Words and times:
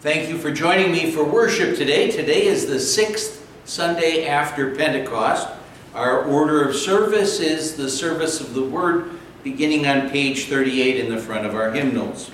Thank 0.00 0.28
you 0.28 0.38
for 0.38 0.52
joining 0.52 0.92
me 0.92 1.10
for 1.10 1.24
worship 1.24 1.76
today. 1.76 2.08
Today 2.08 2.46
is 2.46 2.66
the 2.66 2.78
sixth 2.78 3.44
Sunday 3.64 4.28
after 4.28 4.76
Pentecost. 4.76 5.48
Our 5.92 6.22
order 6.22 6.62
of 6.62 6.76
service 6.76 7.40
is 7.40 7.74
the 7.74 7.90
service 7.90 8.40
of 8.40 8.54
the 8.54 8.62
Word 8.62 9.10
beginning 9.42 9.88
on 9.88 10.08
page 10.08 10.44
38 10.44 11.00
in 11.00 11.12
the 11.12 11.20
front 11.20 11.46
of 11.46 11.56
our 11.56 11.72
hymnals. 11.72 12.30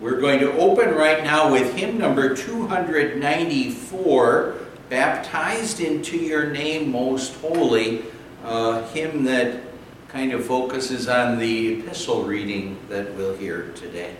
We're 0.00 0.20
going 0.20 0.38
to 0.38 0.52
open 0.52 0.94
right 0.94 1.24
now 1.24 1.50
with 1.50 1.74
hymn 1.74 1.98
number 1.98 2.36
294, 2.36 4.54
Baptized 4.88 5.80
into 5.80 6.16
Your 6.16 6.50
Name 6.50 6.92
Most 6.92 7.34
Holy, 7.40 8.04
a 8.44 8.86
hymn 8.90 9.24
that 9.24 9.60
kind 10.06 10.32
of 10.32 10.46
focuses 10.46 11.08
on 11.08 11.40
the 11.40 11.80
epistle 11.80 12.22
reading 12.22 12.78
that 12.88 13.12
we'll 13.14 13.34
hear 13.34 13.72
today. 13.74 14.14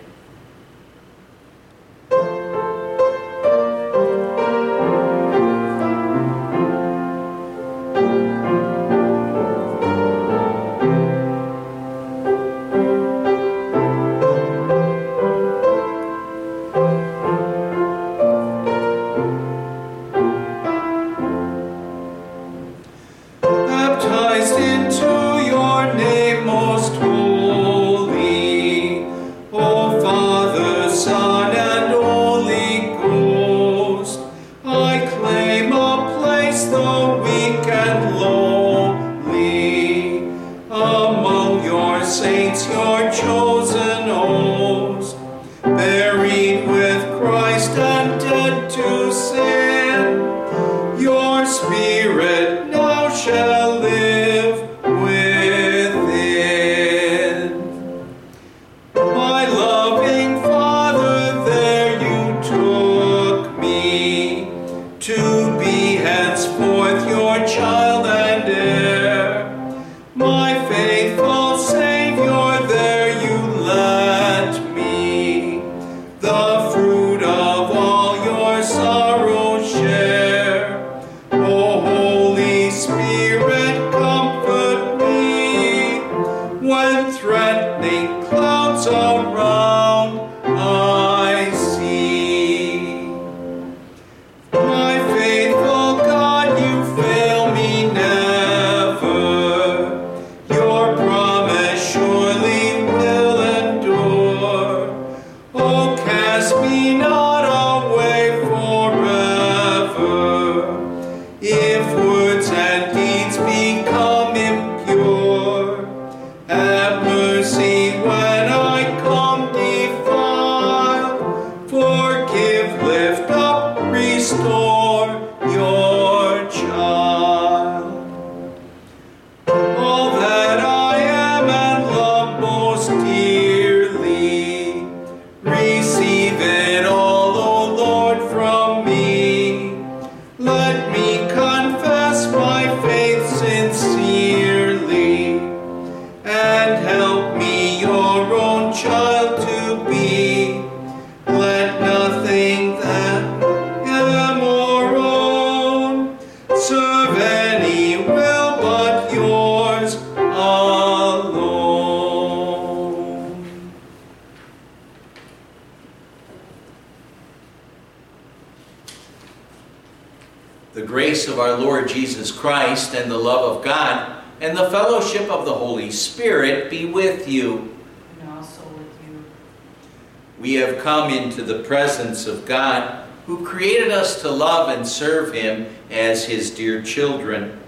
Presence 181.72 182.26
of 182.26 182.44
God, 182.44 183.08
who 183.26 183.46
created 183.46 183.90
us 183.90 184.20
to 184.20 184.30
love 184.30 184.68
and 184.68 184.86
serve 184.86 185.32
Him 185.32 185.66
as 185.90 186.26
His 186.26 186.50
dear 186.50 186.82
children. 186.82 187.58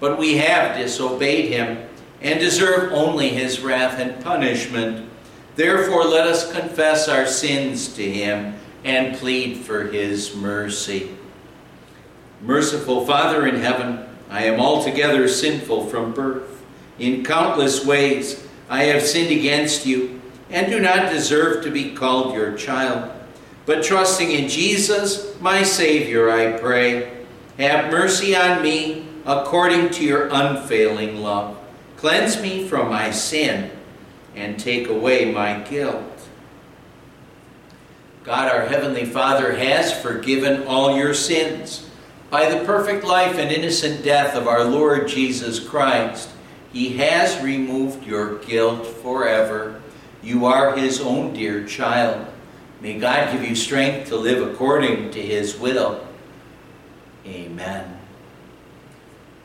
But 0.00 0.18
we 0.18 0.36
have 0.36 0.76
disobeyed 0.76 1.50
Him 1.50 1.88
and 2.22 2.38
deserve 2.38 2.92
only 2.92 3.30
His 3.30 3.60
wrath 3.60 3.98
and 3.98 4.22
punishment. 4.22 5.08
Therefore, 5.56 6.04
let 6.04 6.26
us 6.26 6.52
confess 6.52 7.08
our 7.08 7.26
sins 7.26 7.92
to 7.94 8.08
Him 8.08 8.54
and 8.84 9.16
plead 9.16 9.58
for 9.58 9.84
His 9.84 10.36
mercy. 10.36 11.16
Merciful 12.40 13.04
Father 13.04 13.46
in 13.46 13.56
heaven, 13.56 14.06
I 14.30 14.44
am 14.44 14.60
altogether 14.60 15.26
sinful 15.26 15.86
from 15.86 16.14
birth. 16.14 16.62
In 16.98 17.24
countless 17.24 17.84
ways 17.84 18.47
I 18.68 18.84
have 18.84 19.02
sinned 19.02 19.30
against 19.30 19.86
you 19.86 20.20
and 20.50 20.70
do 20.70 20.80
not 20.80 21.10
deserve 21.10 21.64
to 21.64 21.70
be 21.70 21.94
called 21.94 22.34
your 22.34 22.56
child. 22.56 23.10
But 23.66 23.84
trusting 23.84 24.30
in 24.30 24.48
Jesus, 24.48 25.38
my 25.40 25.62
Savior, 25.62 26.30
I 26.30 26.58
pray, 26.58 27.24
have 27.58 27.90
mercy 27.90 28.34
on 28.34 28.62
me 28.62 29.06
according 29.26 29.90
to 29.90 30.04
your 30.04 30.28
unfailing 30.32 31.20
love. 31.20 31.58
Cleanse 31.96 32.40
me 32.40 32.66
from 32.66 32.88
my 32.88 33.10
sin 33.10 33.70
and 34.34 34.58
take 34.58 34.88
away 34.88 35.30
my 35.32 35.60
guilt. 35.60 36.04
God, 38.24 38.50
our 38.50 38.66
Heavenly 38.66 39.04
Father, 39.04 39.52
has 39.52 40.00
forgiven 40.00 40.66
all 40.66 40.96
your 40.96 41.14
sins. 41.14 41.88
By 42.30 42.48
the 42.48 42.64
perfect 42.64 43.04
life 43.04 43.38
and 43.38 43.50
innocent 43.50 44.04
death 44.04 44.34
of 44.34 44.46
our 44.46 44.64
Lord 44.64 45.08
Jesus 45.08 45.58
Christ, 45.58 46.28
He 46.72 46.96
has 46.98 47.42
removed 47.42 48.04
your 48.06 48.38
guilt 48.38 48.86
forever. 48.86 49.80
You 50.22 50.46
are 50.46 50.76
His 50.76 51.00
own 51.00 51.32
dear 51.32 51.64
child. 51.64 52.26
May 52.80 52.98
God 52.98 53.32
give 53.32 53.48
you 53.48 53.56
strength 53.56 54.08
to 54.08 54.16
live 54.16 54.46
according 54.46 55.10
to 55.12 55.20
His 55.20 55.58
will. 55.58 56.06
Amen. 57.26 57.98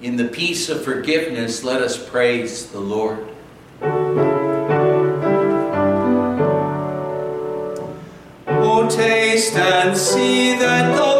In 0.02 0.18
the 0.18 0.28
peace 0.28 0.70
of 0.70 0.84
forgiveness, 0.84 1.64
let 1.64 1.82
us 1.82 1.98
praise 2.10 2.68
the 2.68 2.80
Lord. 2.80 3.28
Oh, 8.48 8.90
taste 8.90 9.54
and 9.56 9.98
see 9.98 10.58
that 10.58 10.96
the 10.96 11.13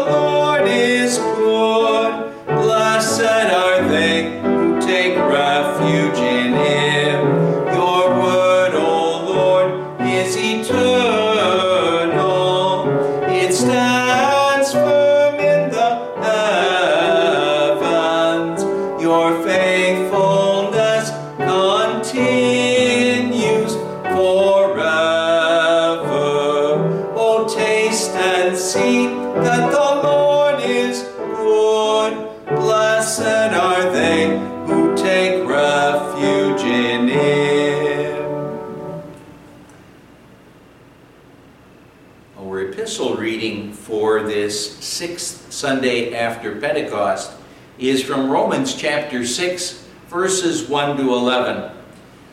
Sunday 45.64 46.14
after 46.14 46.60
Pentecost 46.60 47.32
is 47.78 48.02
from 48.02 48.28
Romans 48.28 48.74
chapter 48.74 49.24
6, 49.24 49.88
verses 50.08 50.68
1 50.68 50.98
to 50.98 51.04
11. 51.04 51.72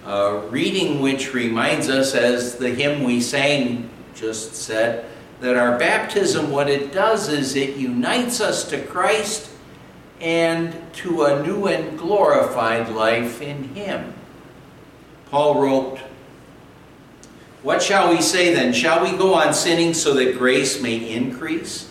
A 0.06 0.40
reading 0.50 1.00
which 1.00 1.34
reminds 1.34 1.88
us, 1.88 2.14
as 2.14 2.58
the 2.58 2.72
hymn 2.72 3.06
we 3.06 3.22
sang 3.22 3.90
just 4.14 4.54
said, 4.54 5.06
that 5.40 5.56
our 5.56 5.80
baptism, 5.80 6.52
what 6.52 6.70
it 6.70 6.92
does 6.92 7.30
is 7.30 7.56
it 7.56 7.78
unites 7.78 8.42
us 8.42 8.70
to 8.70 8.86
Christ 8.86 9.50
and 10.20 10.76
to 10.96 11.24
a 11.24 11.42
new 11.42 11.68
and 11.68 11.98
glorified 11.98 12.90
life 12.90 13.42
in 13.42 13.64
Him. 13.76 14.14
Paul 15.28 15.62
wrote, 15.62 16.00
What 17.64 17.82
shall 17.82 18.14
we 18.14 18.22
say 18.22 18.54
then? 18.54 18.74
Shall 18.74 19.02
we 19.02 19.18
go 19.18 19.36
on 19.36 19.54
sinning 19.54 19.94
so 19.94 20.16
that 20.16 20.38
grace 20.38 20.82
may 20.82 21.10
increase? 21.10 21.91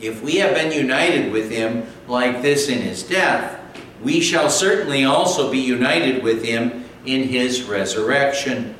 If 0.00 0.22
we 0.22 0.36
have 0.36 0.54
been 0.54 0.72
united 0.72 1.32
with 1.32 1.50
him 1.50 1.86
like 2.06 2.42
this 2.42 2.68
in 2.68 2.82
his 2.82 3.02
death, 3.02 3.60
we 4.02 4.20
shall 4.20 4.50
certainly 4.50 5.04
also 5.04 5.50
be 5.50 5.58
united 5.58 6.22
with 6.22 6.44
him 6.44 6.84
in 7.06 7.24
his 7.24 7.62
resurrection. 7.62 8.74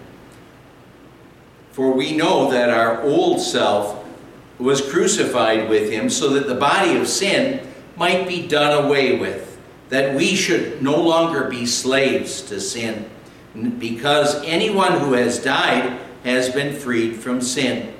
For 1.72 1.92
we 1.92 2.16
know 2.16 2.50
that 2.50 2.70
our 2.70 3.02
old 3.02 3.40
self 3.40 4.04
was 4.58 4.80
crucified 4.90 5.68
with 5.68 5.90
him 5.90 6.10
so 6.10 6.30
that 6.30 6.46
the 6.46 6.54
body 6.54 6.96
of 6.96 7.08
sin 7.08 7.66
might 7.96 8.28
be 8.28 8.46
done 8.46 8.84
away 8.84 9.18
with, 9.18 9.58
that 9.88 10.14
we 10.14 10.34
should 10.34 10.82
no 10.82 11.00
longer 11.00 11.48
be 11.48 11.64
slaves 11.64 12.42
to 12.42 12.60
sin, 12.60 13.08
because 13.78 14.42
anyone 14.44 15.00
who 15.00 15.14
has 15.14 15.42
died 15.42 15.98
has 16.24 16.50
been 16.50 16.74
freed 16.74 17.16
from 17.16 17.40
sin. 17.40 17.95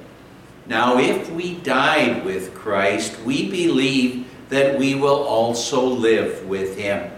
Now, 0.69 0.99
if 0.99 1.31
we 1.31 1.55
died 1.57 2.25
with 2.25 2.55
Christ, 2.55 3.21
we 3.21 3.51
believe 3.51 4.27
that 4.49 4.79
we 4.79 4.95
will 4.95 5.23
also 5.23 5.85
live 5.85 6.47
with 6.47 6.77
him. 6.77 7.11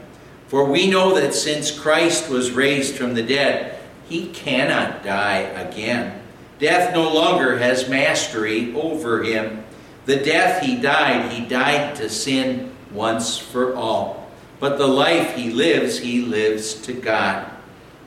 For 0.48 0.64
we 0.64 0.90
know 0.90 1.14
that 1.14 1.34
since 1.34 1.70
Christ 1.70 2.30
was 2.30 2.50
raised 2.50 2.96
from 2.96 3.14
the 3.14 3.22
dead, 3.22 3.78
he 4.08 4.28
cannot 4.28 5.02
die 5.02 5.40
again. 5.40 6.22
Death 6.58 6.94
no 6.94 7.12
longer 7.12 7.58
has 7.58 7.88
mastery 7.88 8.74
over 8.74 9.22
him. 9.22 9.64
The 10.06 10.16
death 10.16 10.62
he 10.62 10.80
died, 10.80 11.30
he 11.30 11.44
died 11.44 11.94
to 11.96 12.08
sin 12.08 12.72
once 12.92 13.38
for 13.38 13.76
all. 13.76 14.30
But 14.58 14.78
the 14.78 14.86
life 14.86 15.34
he 15.36 15.50
lives, 15.50 15.98
he 15.98 16.22
lives 16.22 16.74
to 16.82 16.94
God. 16.94 17.50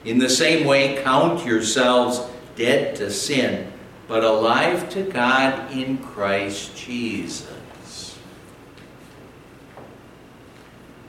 In 0.03 0.17
the 0.17 0.29
same 0.29 0.65
way, 0.65 1.01
count 1.03 1.45
yourselves 1.45 2.21
dead 2.55 2.95
to 2.95 3.11
sin, 3.11 3.70
but 4.11 4.25
alive 4.25 4.89
to 4.89 5.03
God 5.03 5.71
in 5.71 5.97
Christ 5.99 6.75
Jesus. 6.75 8.19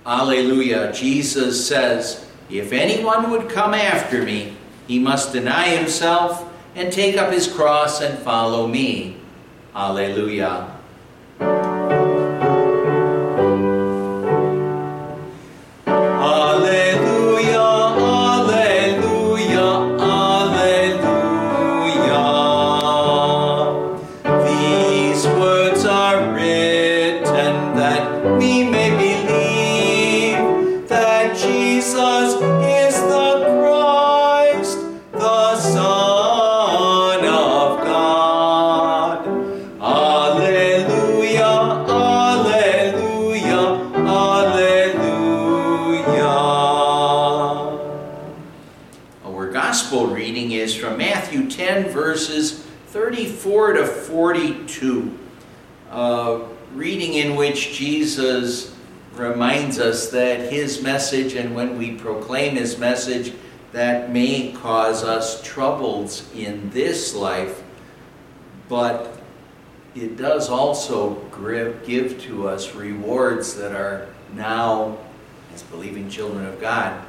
Alleluia. 0.07 0.93
Jesus 0.93 1.67
says, 1.67 2.31
If 2.49 2.73
anyone 2.73 3.33
would 3.33 3.49
come 3.49 3.75
after 3.75 4.23
me, 4.23 4.57
he 4.87 5.01
must 5.01 5.33
deny 5.33 5.71
himself 5.71 6.49
and 6.77 6.93
take 6.93 7.17
up 7.17 7.33
his 7.33 7.53
cross 7.53 8.01
and 8.01 8.17
follow 8.21 8.69
me. 8.69 9.17
Alleluia. 9.75 10.73
Reminds 59.79 59.97
us 59.97 60.11
that 60.11 60.53
his 60.53 60.83
message, 60.83 61.35
and 61.35 61.55
when 61.55 61.79
we 61.79 61.93
proclaim 61.93 62.57
his 62.57 62.79
message, 62.79 63.33
that 63.73 64.11
may 64.11 64.53
cause 64.53 65.03
us 65.03 65.43
troubles 65.43 66.29
in 66.35 66.69
this 66.71 67.15
life, 67.15 67.63
but 68.69 69.19
it 69.95 70.17
does 70.17 70.51
also 70.51 71.15
give 71.87 72.21
to 72.21 72.49
us 72.49 72.75
rewards 72.75 73.55
that 73.55 73.73
are 73.73 74.09
now 74.35 74.99
as 75.55 75.63
believing 75.65 76.09
children 76.11 76.45
of 76.47 76.61
God 76.61 77.03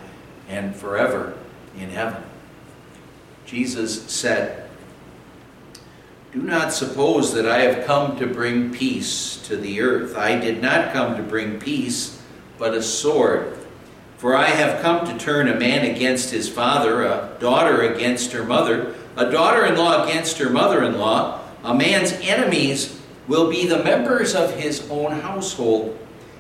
and 0.48 0.74
forever 0.74 1.38
in 1.78 1.90
heaven. 1.90 2.24
Jesus 3.46 4.04
said, 4.10 4.70
do 6.32 6.42
not 6.42 6.74
suppose 6.74 7.34
that 7.34 7.48
I 7.48 7.60
have 7.60 7.86
come 7.86 8.18
to 8.18 8.26
bring 8.26 8.74
peace 8.74 9.38
to 9.48 9.56
the 9.56 9.82
earth. 9.82 10.18
I 10.18 10.40
did 10.40 10.62
not 10.62 10.92
come 10.92 11.16
to 11.16 11.22
bring 11.22 11.60
peace, 11.60 12.13
but 12.58 12.74
a 12.74 12.82
sword. 12.82 13.58
For 14.18 14.36
I 14.36 14.48
have 14.48 14.82
come 14.82 15.06
to 15.06 15.18
turn 15.18 15.50
a 15.50 15.60
man 15.60 15.84
against 15.90 16.32
his 16.32 16.48
father, 16.48 17.04
a 17.04 17.36
daughter 17.40 17.82
against 17.82 18.32
her 18.32 18.44
mother, 18.44 18.96
a 19.18 19.30
daughter 19.30 19.66
in 19.66 19.78
law 19.78 20.06
against 20.06 20.38
her 20.38 20.50
mother 20.50 20.84
in 20.84 20.98
law. 20.98 21.42
A 21.64 21.74
man's 21.74 22.14
enemies 22.22 23.02
will 23.28 23.50
be 23.50 23.68
the 23.68 23.84
members 23.84 24.36
of 24.36 24.56
his 24.56 24.90
own 24.90 25.12
household. 25.20 25.98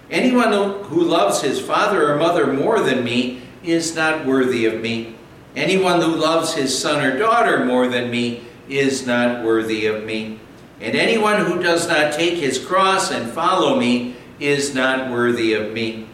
Anyone 0.10 0.52
who 0.84 1.04
loves 1.04 1.42
his 1.42 1.60
father 1.60 2.12
or 2.12 2.18
mother 2.18 2.52
more 2.52 2.80
than 2.80 3.04
me 3.04 3.42
is 3.64 3.96
not 3.96 4.26
worthy 4.26 4.66
of 4.66 4.82
me. 4.82 5.16
Anyone 5.56 6.02
who 6.02 6.16
loves 6.16 6.54
his 6.54 6.78
son 6.78 7.04
or 7.04 7.18
daughter 7.18 7.66
more 7.66 7.88
than 7.88 8.10
me 8.10 8.44
is 8.68 9.06
not 9.06 9.44
worthy 9.44 9.86
of 9.86 10.04
me. 10.04 10.40
And 10.82 10.96
anyone 10.96 11.46
who 11.46 11.62
does 11.62 11.88
not 11.88 12.14
take 12.14 12.36
his 12.36 12.60
cross 12.60 13.12
and 13.12 13.32
follow 13.32 13.80
me 13.80 14.16
is 14.44 14.76
not 14.76 15.10
worthy 15.10 15.54
of 15.54 15.72
me. 15.72 16.06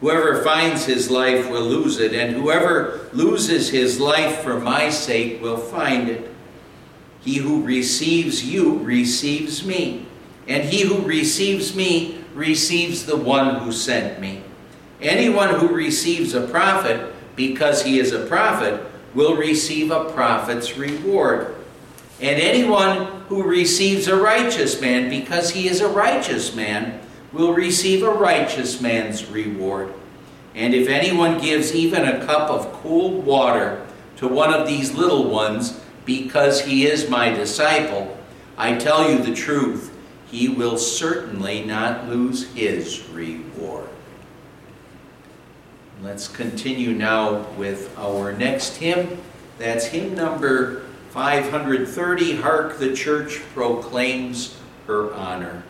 Whoever 0.00 0.42
finds 0.42 0.86
his 0.86 1.08
life 1.08 1.48
will 1.48 1.62
lose 1.62 2.00
it, 2.00 2.12
and 2.12 2.34
whoever 2.34 3.08
loses 3.12 3.70
his 3.70 4.00
life 4.00 4.40
for 4.40 4.58
my 4.58 4.90
sake 4.90 5.40
will 5.40 5.56
find 5.56 6.08
it. 6.08 6.34
He 7.20 7.36
who 7.36 7.62
receives 7.62 8.44
you 8.44 8.78
receives 8.78 9.64
me, 9.64 10.06
and 10.48 10.64
he 10.64 10.82
who 10.82 11.02
receives 11.02 11.76
me 11.76 12.24
receives 12.34 13.06
the 13.06 13.16
one 13.16 13.56
who 13.56 13.70
sent 13.70 14.20
me. 14.20 14.42
Anyone 15.00 15.54
who 15.54 15.68
receives 15.68 16.34
a 16.34 16.46
prophet 16.48 17.14
because 17.36 17.84
he 17.84 18.00
is 18.00 18.12
a 18.12 18.26
prophet 18.26 18.82
will 19.14 19.36
receive 19.36 19.90
a 19.90 20.10
prophet's 20.10 20.76
reward. 20.76 21.54
And 22.20 22.40
anyone 22.40 23.06
who 23.28 23.42
receives 23.42 24.08
a 24.08 24.16
righteous 24.16 24.80
man 24.80 25.08
because 25.08 25.50
he 25.50 25.68
is 25.68 25.80
a 25.80 25.88
righteous 25.88 26.54
man 26.54 26.99
will 27.32 27.52
receive 27.52 28.02
a 28.02 28.10
righteous 28.10 28.80
man's 28.80 29.26
reward. 29.26 29.92
And 30.54 30.74
if 30.74 30.88
anyone 30.88 31.40
gives 31.40 31.74
even 31.74 32.04
a 32.04 32.24
cup 32.26 32.50
of 32.50 32.72
cold 32.82 33.24
water 33.24 33.86
to 34.16 34.26
one 34.26 34.52
of 34.52 34.66
these 34.66 34.94
little 34.94 35.30
ones 35.30 35.80
because 36.04 36.62
he 36.62 36.86
is 36.86 37.08
my 37.08 37.30
disciple, 37.30 38.18
I 38.58 38.76
tell 38.76 39.10
you 39.10 39.22
the 39.22 39.34
truth, 39.34 39.96
he 40.30 40.48
will 40.48 40.76
certainly 40.76 41.64
not 41.64 42.08
lose 42.08 42.52
his 42.52 43.08
reward. 43.10 43.88
Let's 46.02 46.28
continue 46.28 46.92
now 46.92 47.42
with 47.58 47.96
our 47.98 48.32
next 48.32 48.76
hymn. 48.76 49.18
That's 49.58 49.86
hymn 49.86 50.14
number 50.14 50.82
530 51.10 52.36
Hark 52.36 52.78
the 52.78 52.94
Church 52.94 53.40
proclaims 53.54 54.56
her 54.86 55.12
honor. 55.14 55.62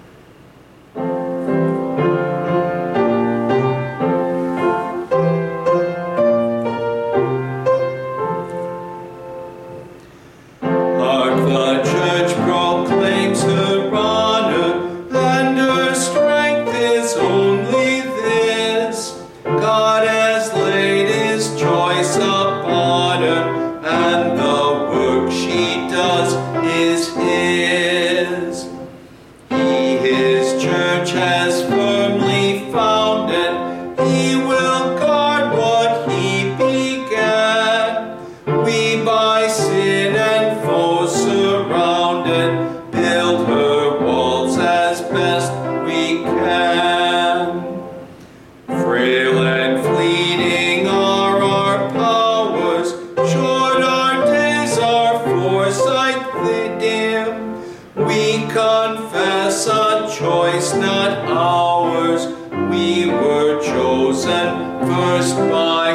Savior 65.40 65.89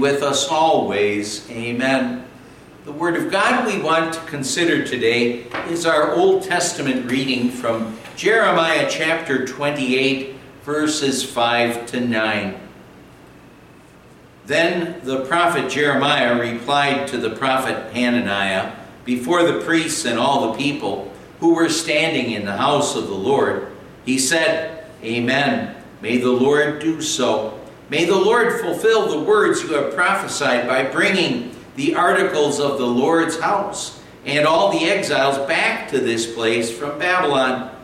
with 0.00 0.22
us 0.22 0.48
always. 0.48 1.48
Amen. 1.50 2.24
The 2.84 2.92
Word 2.92 3.16
of 3.16 3.30
God 3.30 3.66
we 3.66 3.80
want 3.80 4.14
to 4.14 4.20
consider 4.20 4.84
today 4.84 5.44
is 5.68 5.84
our 5.84 6.14
Old 6.14 6.42
Testament 6.42 7.10
reading 7.10 7.50
from 7.50 7.98
Jeremiah 8.16 8.88
chapter 8.90 9.46
28, 9.46 10.34
verses 10.62 11.22
5 11.22 11.84
to 11.86 12.00
9. 12.00 12.58
Then 14.46 15.04
the 15.04 15.26
prophet 15.26 15.70
Jeremiah 15.70 16.40
replied 16.40 17.06
to 17.08 17.18
the 17.18 17.30
prophet 17.30 17.92
Hananiah 17.92 18.74
before 19.04 19.42
the 19.42 19.60
priests 19.60 20.06
and 20.06 20.18
all 20.18 20.50
the 20.50 20.58
people 20.58 21.12
who 21.40 21.54
were 21.54 21.68
standing 21.68 22.32
in 22.32 22.46
the 22.46 22.56
house 22.56 22.96
of 22.96 23.06
the 23.06 23.14
Lord. 23.14 23.68
He 24.06 24.18
said, 24.18 24.86
Amen. 25.04 25.76
May 26.00 26.16
the 26.16 26.30
Lord 26.30 26.80
do 26.80 27.02
so. 27.02 27.59
May 27.90 28.04
the 28.04 28.16
Lord 28.16 28.60
fulfill 28.60 29.08
the 29.08 29.18
words 29.18 29.62
you 29.62 29.74
have 29.74 29.92
prophesied 29.96 30.68
by 30.68 30.84
bringing 30.84 31.56
the 31.74 31.96
articles 31.96 32.60
of 32.60 32.78
the 32.78 32.86
Lord's 32.86 33.40
house 33.40 34.00
and 34.24 34.46
all 34.46 34.70
the 34.70 34.84
exiles 34.84 35.38
back 35.48 35.90
to 35.90 35.98
this 35.98 36.32
place 36.32 36.70
from 36.70 37.00
Babylon. 37.00 37.74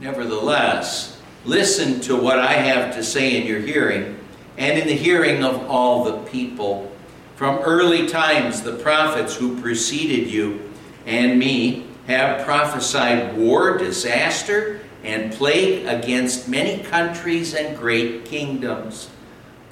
Nevertheless, 0.00 1.20
listen 1.44 2.00
to 2.00 2.16
what 2.16 2.40
I 2.40 2.54
have 2.54 2.96
to 2.96 3.04
say 3.04 3.40
in 3.40 3.46
your 3.46 3.60
hearing 3.60 4.18
and 4.58 4.76
in 4.76 4.88
the 4.88 4.96
hearing 4.96 5.44
of 5.44 5.70
all 5.70 6.02
the 6.02 6.18
people. 6.28 6.90
From 7.36 7.60
early 7.60 8.08
times, 8.08 8.62
the 8.62 8.74
prophets 8.74 9.36
who 9.36 9.60
preceded 9.60 10.28
you 10.28 10.72
and 11.06 11.38
me 11.38 11.86
have 12.08 12.44
prophesied 12.44 13.36
war, 13.36 13.78
disaster, 13.78 14.80
and 15.04 15.32
plague 15.32 15.86
against 15.86 16.48
many 16.48 16.82
countries 16.82 17.54
and 17.54 17.76
great 17.76 18.24
kingdoms. 18.24 19.10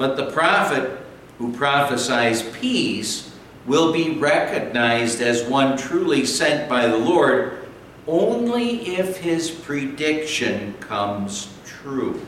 But 0.01 0.17
the 0.17 0.33
prophet 0.33 0.99
who 1.37 1.53
prophesies 1.53 2.43
peace 2.57 3.37
will 3.67 3.93
be 3.93 4.17
recognized 4.17 5.21
as 5.21 5.43
one 5.43 5.77
truly 5.77 6.25
sent 6.25 6.71
by 6.71 6.87
the 6.87 6.97
Lord 6.97 7.69
only 8.07 8.97
if 8.97 9.19
his 9.19 9.51
prediction 9.51 10.73
comes 10.81 11.53
true. 11.67 12.25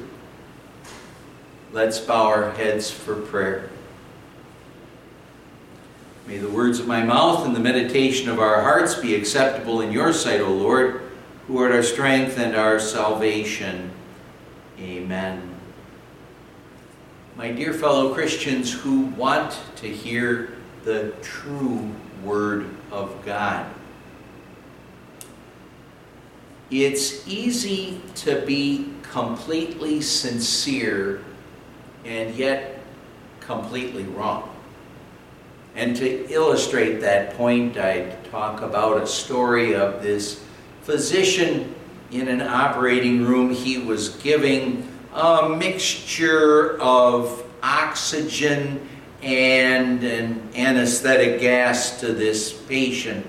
Let's 1.72 1.98
bow 1.98 2.26
our 2.26 2.50
heads 2.50 2.90
for 2.90 3.16
prayer. 3.16 3.70
May 6.26 6.36
the 6.36 6.50
words 6.50 6.78
of 6.78 6.86
my 6.86 7.02
mouth 7.02 7.46
and 7.46 7.56
the 7.56 7.60
meditation 7.60 8.28
of 8.28 8.38
our 8.38 8.60
hearts 8.60 8.96
be 8.96 9.14
acceptable 9.14 9.80
in 9.80 9.92
your 9.92 10.12
sight, 10.12 10.42
O 10.42 10.50
Lord 10.50 11.00
who 11.46 11.56
art 11.56 11.72
our 11.72 11.82
strength 11.82 12.38
and 12.38 12.54
our 12.54 12.78
salvation. 12.78 13.92
Amen. 14.78 15.51
My 17.42 17.50
dear 17.50 17.72
fellow 17.72 18.14
Christians 18.14 18.72
who 18.72 19.06
want 19.16 19.58
to 19.75 19.88
hear 19.88 20.54
the 20.84 21.12
true 21.22 21.90
Word 22.22 22.70
of 22.92 23.20
God, 23.25 23.66
it's 26.70 27.26
easy 27.26 28.00
to 28.14 28.46
be 28.46 28.92
completely 29.02 30.00
sincere 30.02 31.25
and 32.04 32.32
yet 32.37 32.78
completely 33.40 34.04
wrong. 34.04 34.49
And 35.75 35.96
to 35.96 36.30
illustrate 36.30 37.00
that 37.00 37.37
point, 37.37 37.76
I 37.76 38.18
talk 38.30 38.62
about 38.62 39.02
a 39.02 39.06
story 39.08 39.75
of 39.75 40.00
this 40.00 40.44
physician 40.82 41.75
in 42.12 42.28
an 42.28 42.40
operating 42.40 43.25
room, 43.25 43.52
he 43.52 43.78
was 43.78 44.11
giving 44.11 44.91
a 45.12 45.49
mixture 45.49 46.81
of 46.81 47.45
oxygen 47.62 48.88
and 49.23 50.02
an 50.02 50.49
anesthetic 50.57 51.40
gas 51.40 52.00
to 52.00 52.12
this 52.12 52.52
patient. 52.52 53.26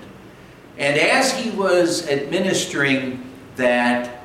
And 0.78 0.98
as 0.98 1.32
he 1.32 1.50
was 1.50 2.08
administering 2.08 3.30
that 3.56 4.22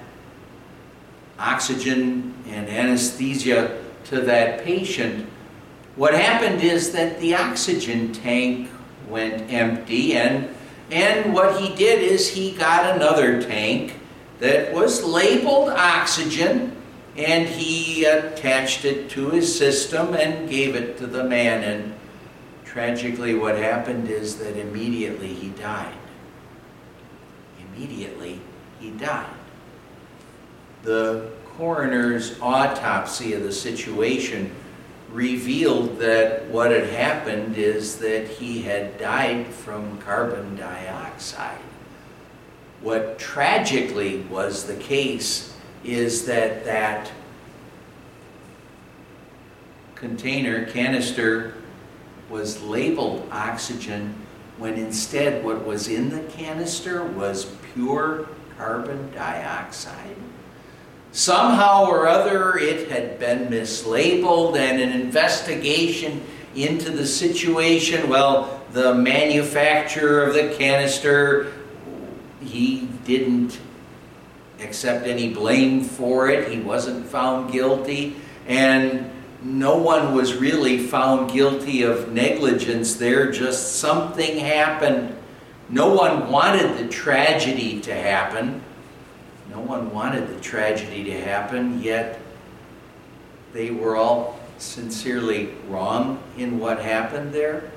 oxygen 1.37 2.33
and 2.47 2.67
anesthesia 2.67 3.83
to 4.05 4.21
that 4.21 4.63
patient, 4.63 5.29
what 5.95 6.13
happened 6.13 6.61
is 6.63 6.91
that 6.93 7.19
the 7.19 7.35
oxygen 7.35 8.13
tank 8.13 8.69
went 9.07 9.51
empty 9.51 10.15
and 10.15 10.55
and 10.91 11.33
what 11.33 11.61
he 11.61 11.75
did 11.75 12.01
is 12.01 12.27
he 12.29 12.51
got 12.51 12.95
another 12.95 13.39
tank 13.41 13.93
that 14.39 14.73
was 14.73 15.03
labeled 15.03 15.69
oxygen 15.69 16.75
and 17.19 17.49
he 17.49 18.05
attached 18.05 18.85
it 18.85 19.09
to 19.09 19.29
his 19.29 19.57
system 19.57 20.13
and 20.13 20.49
gave 20.49 20.73
it 20.73 20.97
to 20.97 21.05
the 21.05 21.23
man. 21.23 21.63
And 21.63 21.93
tragically, 22.63 23.35
what 23.35 23.57
happened 23.57 24.09
is 24.09 24.37
that 24.37 24.55
immediately 24.55 25.33
he 25.33 25.49
died. 25.49 25.97
Immediately 27.59 28.39
he 28.79 28.91
died. 28.91 29.35
The 30.83 31.29
coroner's 31.57 32.39
autopsy 32.39 33.33
of 33.33 33.43
the 33.43 33.51
situation 33.51 34.55
revealed 35.11 35.99
that 35.99 36.45
what 36.45 36.71
had 36.71 36.87
happened 36.87 37.57
is 37.57 37.97
that 37.97 38.29
he 38.29 38.61
had 38.61 38.97
died 38.97 39.47
from 39.47 39.97
carbon 39.97 40.55
dioxide. 40.55 41.59
What 42.79 43.19
tragically 43.19 44.21
was 44.29 44.67
the 44.67 44.75
case 44.77 45.48
is 45.83 46.25
that 46.25 46.65
that 46.65 47.11
container, 49.95 50.65
canister, 50.65 51.55
was 52.29 52.61
labeled 52.63 53.27
oxygen 53.31 54.15
when 54.57 54.75
instead 54.75 55.43
what 55.43 55.65
was 55.65 55.87
in 55.87 56.09
the 56.09 56.21
canister 56.31 57.03
was 57.03 57.45
pure 57.73 58.27
carbon 58.57 59.11
dioxide. 59.11 60.15
Somehow 61.11 61.85
or 61.85 62.07
other, 62.07 62.57
it 62.57 62.91
had 62.91 63.19
been 63.19 63.47
mislabeled, 63.47 64.57
and 64.57 64.79
an 64.79 64.91
investigation 64.91 66.21
into 66.55 66.91
the 66.91 67.05
situation, 67.05 68.09
well, 68.09 68.61
the 68.73 68.93
manufacturer 68.93 70.23
of 70.23 70.33
the 70.33 70.53
canister, 70.55 71.51
he 72.41 72.87
didn't 73.05 73.59
accept 74.61 75.07
any 75.07 75.33
blame 75.33 75.81
for 75.81 76.29
it. 76.29 76.51
He 76.51 76.59
wasn't 76.59 77.05
found 77.05 77.51
guilty, 77.51 78.15
and 78.47 79.09
no 79.41 79.77
one 79.77 80.13
was 80.13 80.35
really 80.35 80.77
found 80.77 81.31
guilty 81.31 81.83
of 81.83 82.11
negligence 82.11 82.95
there. 82.95 83.31
Just 83.31 83.77
something 83.77 84.37
happened. 84.37 85.15
No 85.69 85.93
one 85.93 86.31
wanted 86.31 86.77
the 86.77 86.87
tragedy 86.87 87.79
to 87.81 87.93
happen. 87.93 88.61
No 89.49 89.59
one 89.59 89.91
wanted 89.91 90.27
the 90.27 90.39
tragedy 90.41 91.05
to 91.05 91.21
happen, 91.21 91.81
yet 91.81 92.19
they 93.53 93.71
were 93.71 93.95
all 93.95 94.39
sincerely 94.57 95.53
wrong 95.67 96.21
in 96.37 96.59
what 96.59 96.79
happened 96.79 97.33
there. 97.33 97.71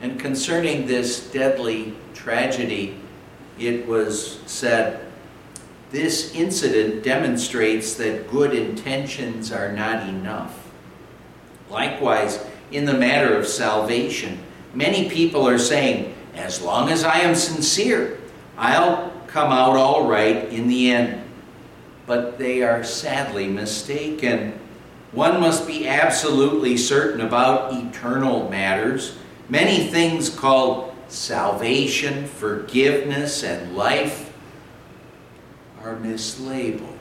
And 0.00 0.18
concerning 0.18 0.86
this 0.86 1.30
deadly 1.30 1.94
tragedy, 2.14 2.96
it 3.58 3.86
was 3.86 4.40
said, 4.46 5.11
this 5.92 6.34
incident 6.34 7.04
demonstrates 7.04 7.94
that 7.94 8.30
good 8.30 8.54
intentions 8.54 9.52
are 9.52 9.70
not 9.70 10.08
enough. 10.08 10.70
Likewise, 11.68 12.44
in 12.70 12.86
the 12.86 12.94
matter 12.94 13.36
of 13.36 13.46
salvation, 13.46 14.38
many 14.74 15.10
people 15.10 15.46
are 15.46 15.58
saying, 15.58 16.14
as 16.34 16.62
long 16.62 16.88
as 16.88 17.04
I 17.04 17.18
am 17.18 17.34
sincere, 17.34 18.18
I'll 18.56 19.12
come 19.26 19.52
out 19.52 19.76
all 19.76 20.06
right 20.06 20.48
in 20.48 20.66
the 20.66 20.90
end. 20.90 21.22
But 22.06 22.38
they 22.38 22.62
are 22.62 22.82
sadly 22.82 23.46
mistaken. 23.46 24.58
One 25.12 25.40
must 25.40 25.66
be 25.66 25.86
absolutely 25.86 26.78
certain 26.78 27.20
about 27.20 27.72
eternal 27.74 28.48
matters. 28.48 29.16
Many 29.50 29.88
things 29.88 30.30
called 30.30 30.94
salvation, 31.08 32.26
forgiveness, 32.26 33.44
and 33.44 33.76
life 33.76 34.21
are 35.84 35.96
mislabeled. 35.96 36.96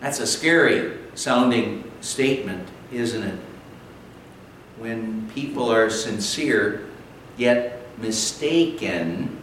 That's 0.00 0.20
a 0.20 0.26
scary 0.26 0.96
sounding 1.14 1.90
statement, 2.00 2.68
isn't 2.92 3.22
it? 3.22 3.38
When 4.78 5.28
people 5.34 5.70
are 5.70 5.90
sincere, 5.90 6.88
yet 7.36 7.86
mistaken, 7.98 9.40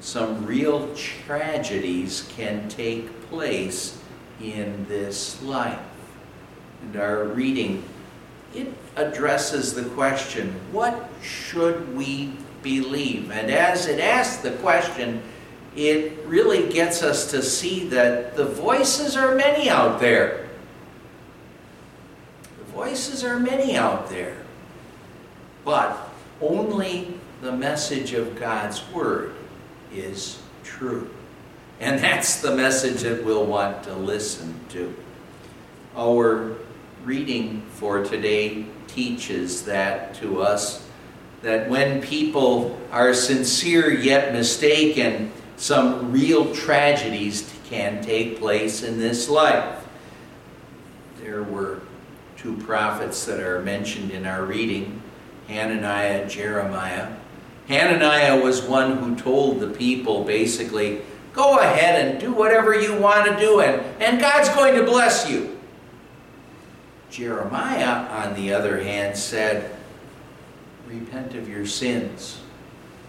some 0.00 0.46
real 0.46 0.94
tragedies 0.94 2.30
can 2.36 2.68
take 2.68 3.28
place 3.28 3.98
in 4.40 4.86
this 4.86 5.42
life. 5.42 5.80
And 6.82 6.96
our 6.96 7.24
reading, 7.24 7.84
it 8.54 8.72
addresses 8.96 9.74
the 9.74 9.84
question, 9.90 10.54
what 10.70 11.10
should 11.22 11.96
we 11.96 12.34
believe? 12.62 13.30
And 13.30 13.50
as 13.50 13.86
it 13.86 13.98
asks 13.98 14.42
the 14.42 14.52
question, 14.52 15.22
it 15.76 16.24
really 16.26 16.72
gets 16.72 17.02
us 17.02 17.30
to 17.32 17.42
see 17.42 17.88
that 17.88 18.36
the 18.36 18.44
voices 18.44 19.16
are 19.16 19.34
many 19.34 19.68
out 19.68 20.00
there. 20.00 20.48
The 22.58 22.64
voices 22.72 23.24
are 23.24 23.38
many 23.38 23.76
out 23.76 24.08
there. 24.08 24.36
But 25.64 25.98
only 26.40 27.18
the 27.40 27.52
message 27.52 28.12
of 28.12 28.38
God's 28.38 28.82
Word 28.92 29.34
is 29.92 30.40
true. 30.62 31.10
And 31.80 31.98
that's 31.98 32.40
the 32.40 32.54
message 32.54 33.02
that 33.02 33.24
we'll 33.24 33.46
want 33.46 33.82
to 33.84 33.94
listen 33.94 34.58
to. 34.70 34.94
Our 35.96 36.56
reading 37.04 37.62
for 37.74 38.04
today 38.04 38.66
teaches 38.86 39.64
that 39.64 40.14
to 40.14 40.40
us 40.40 40.86
that 41.42 41.68
when 41.68 42.00
people 42.00 42.78
are 42.90 43.12
sincere 43.12 43.92
yet 43.92 44.32
mistaken, 44.32 45.30
some 45.56 46.12
real 46.12 46.54
tragedies 46.54 47.52
can 47.64 48.02
take 48.02 48.38
place 48.38 48.82
in 48.82 48.98
this 48.98 49.28
life. 49.28 49.86
There 51.20 51.42
were 51.42 51.80
two 52.36 52.56
prophets 52.58 53.24
that 53.26 53.40
are 53.40 53.62
mentioned 53.62 54.10
in 54.10 54.26
our 54.26 54.44
reading 54.44 55.02
Hananiah 55.48 56.22
and 56.22 56.30
Jeremiah. 56.30 57.14
Hananiah 57.68 58.42
was 58.42 58.62
one 58.62 58.98
who 58.98 59.16
told 59.16 59.60
the 59.60 59.68
people 59.68 60.24
basically, 60.24 61.02
go 61.32 61.58
ahead 61.58 62.06
and 62.06 62.20
do 62.20 62.32
whatever 62.32 62.78
you 62.78 62.96
want 62.98 63.26
to 63.26 63.36
do, 63.38 63.60
and, 63.60 63.80
and 64.02 64.20
God's 64.20 64.48
going 64.50 64.74
to 64.74 64.84
bless 64.84 65.28
you. 65.28 65.58
Jeremiah, 67.10 68.08
on 68.10 68.34
the 68.34 68.52
other 68.52 68.82
hand, 68.82 69.16
said, 69.16 69.70
Repent 70.86 71.34
of 71.34 71.48
your 71.48 71.64
sins. 71.64 72.40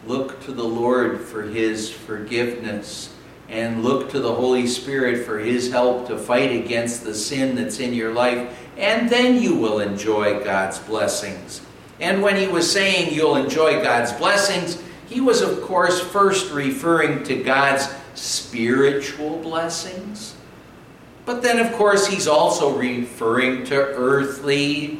Look 0.05 0.43
to 0.45 0.51
the 0.51 0.63
Lord 0.63 1.21
for 1.21 1.43
his 1.43 1.89
forgiveness. 1.89 3.11
And 3.47 3.83
look 3.83 4.09
to 4.09 4.19
the 4.19 4.33
Holy 4.33 4.65
Spirit 4.65 5.25
for 5.25 5.37
his 5.37 5.71
help 5.71 6.07
to 6.07 6.17
fight 6.17 6.51
against 6.51 7.03
the 7.03 7.13
sin 7.13 7.55
that's 7.55 7.79
in 7.79 7.93
your 7.93 8.11
life. 8.11 8.57
And 8.75 9.07
then 9.09 9.41
you 9.41 9.55
will 9.55 9.79
enjoy 9.79 10.43
God's 10.43 10.79
blessings. 10.79 11.61
And 11.99 12.21
when 12.21 12.35
he 12.35 12.47
was 12.47 12.69
saying 12.71 13.13
you'll 13.13 13.35
enjoy 13.35 13.83
God's 13.83 14.11
blessings, 14.13 14.81
he 15.07 15.21
was, 15.21 15.41
of 15.41 15.61
course, 15.61 15.99
first 15.99 16.51
referring 16.51 17.23
to 17.25 17.43
God's 17.43 17.87
spiritual 18.15 19.37
blessings. 19.37 20.35
But 21.25 21.41
then, 21.41 21.59
of 21.59 21.73
course, 21.73 22.07
he's 22.07 22.27
also 22.27 22.75
referring 22.77 23.63
to 23.65 23.75
earthly, 23.75 24.99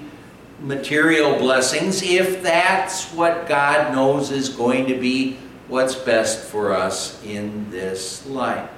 material 0.65 1.37
blessings 1.37 2.01
if 2.01 2.41
that's 2.41 3.11
what 3.13 3.47
God 3.47 3.93
knows 3.93 4.31
is 4.31 4.49
going 4.49 4.87
to 4.87 4.99
be 4.99 5.37
what's 5.67 5.93
best 5.93 6.43
for 6.45 6.73
us 6.73 7.23
in 7.23 7.69
this 7.69 8.25
life. 8.25 8.69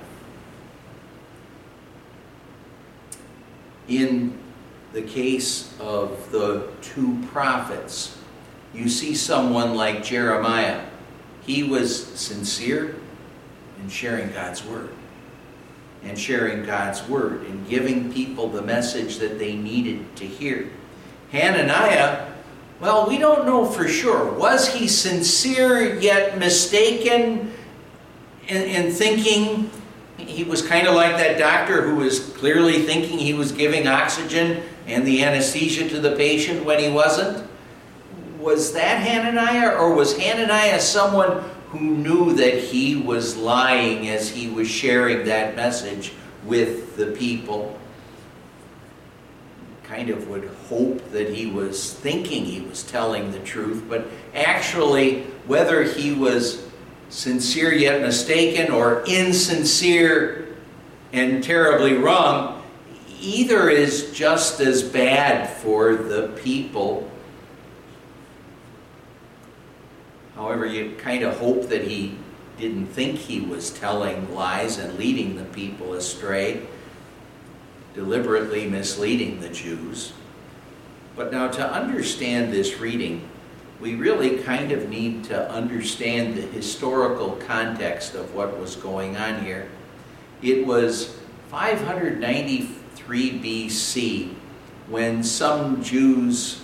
In 3.88 4.38
the 4.92 5.02
case 5.02 5.74
of 5.80 6.30
the 6.32 6.68
two 6.82 7.24
prophets, 7.32 8.18
you 8.74 8.90
see 8.90 9.16
someone 9.16 9.76
like 9.76 10.04
Jeremiah. 10.04 10.86
He 11.42 11.64
was 11.64 12.06
sincere 12.06 12.98
in 13.82 13.88
sharing 13.88 14.34
God's 14.34 14.62
word 14.66 14.90
and 16.04 16.20
sharing 16.20 16.66
God's 16.66 17.08
word 17.08 17.44
and 17.44 17.68
giving 17.70 18.12
people 18.12 18.50
the 18.50 18.62
message 18.62 19.20
that 19.20 19.40
they 19.40 19.56
needed 19.56 20.18
to 20.18 20.26
hear. 20.26 20.70
Hananiah, 21.32 22.28
well, 22.80 23.08
we 23.08 23.18
don't 23.18 23.46
know 23.46 23.66
for 23.66 23.88
sure. 23.88 24.32
Was 24.34 24.74
he 24.74 24.88
sincere 24.88 26.00
yet 26.00 26.38
mistaken 26.38 27.52
in, 28.48 28.62
in 28.64 28.92
thinking 28.92 29.70
he 30.18 30.44
was 30.44 30.62
kind 30.62 30.88
of 30.88 30.96
like 30.96 31.18
that 31.18 31.38
doctor 31.38 31.82
who 31.82 31.96
was 31.96 32.20
clearly 32.20 32.84
thinking 32.84 33.18
he 33.18 33.34
was 33.34 33.52
giving 33.52 33.88
oxygen 33.88 34.64
and 34.88 35.06
the 35.06 35.24
anesthesia 35.24 35.90
to 35.90 36.00
the 36.00 36.16
patient 36.16 36.66
when 36.66 36.80
he 36.80 36.90
wasn't? 36.90 37.48
Was 38.40 38.74
that 38.74 39.02
Hananiah, 39.02 39.76
or 39.76 39.94
was 39.94 40.18
Hananiah 40.18 40.80
someone 40.80 41.44
who 41.70 41.80
knew 41.80 42.34
that 42.34 42.58
he 42.58 42.96
was 42.96 43.36
lying 43.36 44.08
as 44.08 44.30
he 44.30 44.48
was 44.48 44.70
sharing 44.70 45.26
that 45.26 45.56
message 45.56 46.14
with 46.46 46.96
the 46.96 47.08
people? 47.08 47.78
Kind 49.88 50.10
of 50.10 50.28
would 50.28 50.50
hope 50.68 51.12
that 51.12 51.30
he 51.30 51.46
was 51.46 51.94
thinking 51.94 52.44
he 52.44 52.60
was 52.60 52.84
telling 52.84 53.32
the 53.32 53.40
truth, 53.40 53.86
but 53.88 54.06
actually, 54.36 55.22
whether 55.46 55.84
he 55.84 56.12
was 56.12 56.68
sincere 57.08 57.74
yet 57.74 58.02
mistaken 58.02 58.70
or 58.70 59.04
insincere 59.08 60.56
and 61.14 61.42
terribly 61.42 61.94
wrong, 61.94 62.62
either 63.22 63.70
is 63.70 64.12
just 64.12 64.60
as 64.60 64.84
bad 64.84 65.50
for 65.50 65.96
the 65.96 66.28
people. 66.44 67.10
However, 70.36 70.66
you 70.66 70.96
kind 70.98 71.24
of 71.24 71.40
hope 71.40 71.70
that 71.70 71.84
he 71.86 72.18
didn't 72.60 72.88
think 72.88 73.18
he 73.18 73.40
was 73.40 73.70
telling 73.70 74.36
lies 74.36 74.78
and 74.78 75.00
leading 75.00 75.38
the 75.38 75.46
people 75.46 75.94
astray, 75.94 76.68
deliberately 77.98 78.70
misleading 78.70 79.42
the 79.42 79.50
Jews. 79.50 80.14
But 81.16 81.32
now, 81.32 81.48
to 81.48 81.68
understand 81.68 82.54
this 82.54 82.80
reading, 82.80 83.28
we 83.82 83.96
really 83.96 84.38
kind 84.38 84.72
of 84.72 84.88
need 84.88 85.24
to 85.26 85.50
understand 85.50 86.36
the 86.36 86.44
historical 86.44 87.32
context 87.48 88.14
of 88.14 88.36
what 88.36 88.60
was 88.60 88.76
going 88.76 89.18
on 89.18 89.44
here. 89.44 89.68
It 90.44 90.68
was 90.68 91.18
593 91.50 93.40
BC 93.40 94.36
when 94.88 95.24
some 95.24 95.84
Jews 95.84 96.62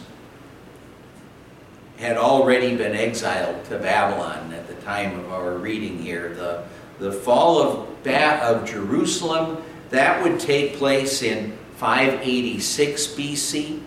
had 1.97 2.15
already 2.15 2.77
been 2.77 2.95
exiled 2.95 3.65
to 3.65 3.79
Babylon 3.79 4.53
at 4.53 4.67
the 4.67 4.75
time 4.75 5.17
of 5.19 5.31
our 5.31 5.57
reading 5.57 5.97
here. 5.97 6.35
The, 6.35 6.63
the 6.99 7.11
fall 7.11 7.59
of, 7.59 8.03
ba- 8.03 8.39
of 8.43 8.67
Jerusalem, 8.69 9.63
that 9.93 10.23
would 10.23 10.39
take 10.39 10.73
place 10.77 11.21
in 11.21 11.55
586 11.75 13.07
BC. 13.09 13.79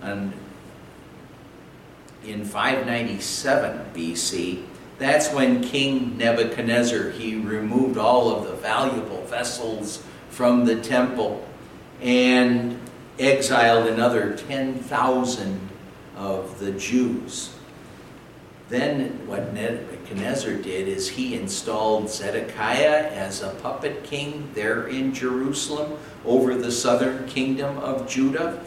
And 0.00 0.32
in 2.24 2.46
597 2.46 3.92
BC, 3.94 4.64
that's 4.98 5.30
when 5.34 5.62
King 5.62 6.16
Nebuchadnezzar, 6.16 7.10
he 7.10 7.36
removed 7.36 7.98
all 7.98 8.34
of 8.34 8.48
the 8.48 8.54
valuable 8.56 9.22
vessels 9.26 10.02
from 10.30 10.64
the 10.64 10.80
temple 10.80 11.46
and 12.00 12.80
exiled 13.18 13.86
another 13.86 14.34
10,000 14.34 15.68
of 16.16 16.58
the 16.58 16.72
Jews. 16.72 17.54
Then 18.70 19.26
what 19.26 19.52
Nebuchadnezzar 19.52 20.54
did 20.54 20.86
is 20.86 21.08
he 21.08 21.34
installed 21.34 22.08
Zedekiah 22.08 23.10
as 23.12 23.42
a 23.42 23.50
puppet 23.50 24.04
king 24.04 24.48
there 24.54 24.86
in 24.86 25.12
Jerusalem 25.12 25.98
over 26.24 26.54
the 26.54 26.70
southern 26.70 27.26
kingdom 27.26 27.76
of 27.78 28.08
Judah. 28.08 28.64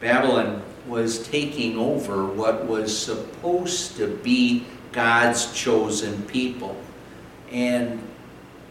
Babylon 0.00 0.62
was 0.88 1.24
taking 1.28 1.78
over 1.78 2.26
what 2.26 2.66
was 2.66 2.96
supposed 2.96 3.96
to 3.98 4.08
be 4.08 4.66
God's 4.90 5.52
chosen 5.52 6.22
people. 6.22 6.74
And 7.52 8.02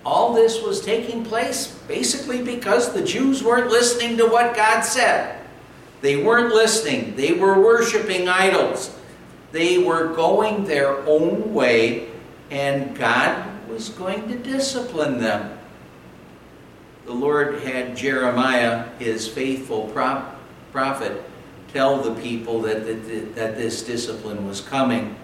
all 0.05 0.34
this 0.34 0.62
was 0.62 0.82
taking 0.82 1.23
place 1.23 1.67
basically 1.88 2.43
because 2.43 2.91
the 2.91 3.03
Jews 3.05 3.41
weren't 3.41 3.71
listening 3.71 4.17
to 4.17 4.25
what 4.25 4.53
God 4.53 4.82
said. 4.82 5.39
They 6.01 6.21
weren't 6.21 6.53
listening, 6.53 7.15
they 7.15 7.32
were 7.32 7.62
worshiping 7.62 8.27
idols. 8.27 8.99
They 9.52 9.80
were 9.80 10.14
going 10.14 10.66
their 10.66 10.98
own 11.08 11.54
way, 11.54 12.10
and 12.52 12.96
God 12.98 13.46
was 13.68 13.90
going 13.90 14.28
to 14.28 14.38
discipline 14.38 15.20
them. 15.20 15.58
The 17.06 17.14
Lord 17.14 17.62
had 17.62 17.98
Jeremiah, 17.98 18.90
his 19.00 19.28
faithful 19.28 19.88
prophet, 20.72 21.24
tell 21.74 22.02
the 22.02 22.20
people 22.22 22.62
that, 22.62 22.86
that, 22.86 23.36
that 23.36 23.56
this 23.58 23.84
discipline 23.84 24.48
was 24.48 24.62
coming. 24.62 25.16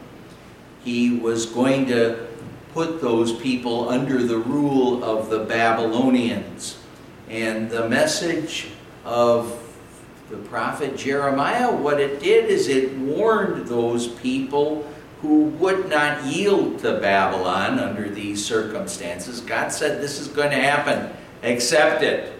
He 0.84 1.18
was 1.18 1.46
going 1.46 1.88
to 1.88 2.28
put 2.74 3.02
those 3.02 3.34
people 3.34 3.90
under 3.90 4.24
the 4.24 4.38
rule 4.38 5.04
of 5.04 5.30
the 5.30 5.40
Babylonians. 5.40 6.78
And 7.30 7.70
the 7.70 7.88
message 7.88 8.68
of 9.04 9.65
the 10.36 10.50
prophet 10.50 10.98
Jeremiah, 10.98 11.72
what 11.72 12.00
it 12.00 12.20
did 12.20 12.50
is 12.50 12.68
it 12.68 12.96
warned 12.98 13.68
those 13.68 14.08
people 14.08 14.88
who 15.22 15.46
would 15.46 15.90
not 15.90 16.24
yield 16.26 16.80
to 16.80 17.00
Babylon 17.00 17.80
under 17.80 18.10
these 18.10 18.46
circumstances. 18.46 19.42
God 19.42 19.70
said, 19.72 20.02
This 20.02 20.20
is 20.20 20.28
going 20.28 20.52
to 20.52 20.62
happen. 20.62 21.16
Accept 21.42 22.04
it. 22.04 22.34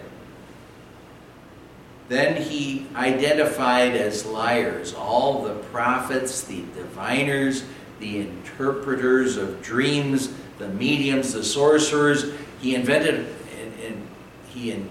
Then 2.08 2.40
he 2.40 2.86
identified 2.94 3.96
as 3.96 4.24
liars 4.26 4.94
all 4.94 5.42
the 5.42 5.54
prophets, 5.54 6.42
the 6.42 6.62
diviners, 6.74 7.64
the 7.98 8.18
interpreters 8.18 9.36
of 9.36 9.62
dreams, 9.62 10.32
the 10.58 10.68
mediums, 10.68 11.32
the 11.32 11.42
sorcerers. 11.42 12.32
He 12.60 12.74
invented 12.74 13.26
and, 13.60 13.80
and 13.84 14.06
he 14.48 14.70
in, 14.70 14.88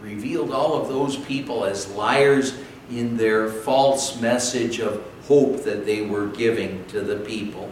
revealed 0.00 0.52
all 0.52 0.80
of 0.80 0.88
those 0.88 1.16
people 1.16 1.64
as 1.64 1.90
liars 1.92 2.58
in 2.90 3.16
their 3.16 3.48
false 3.50 4.20
message 4.20 4.80
of 4.80 5.04
hope 5.26 5.62
that 5.64 5.84
they 5.84 6.02
were 6.02 6.26
giving 6.26 6.84
to 6.86 7.00
the 7.00 7.16
people. 7.16 7.70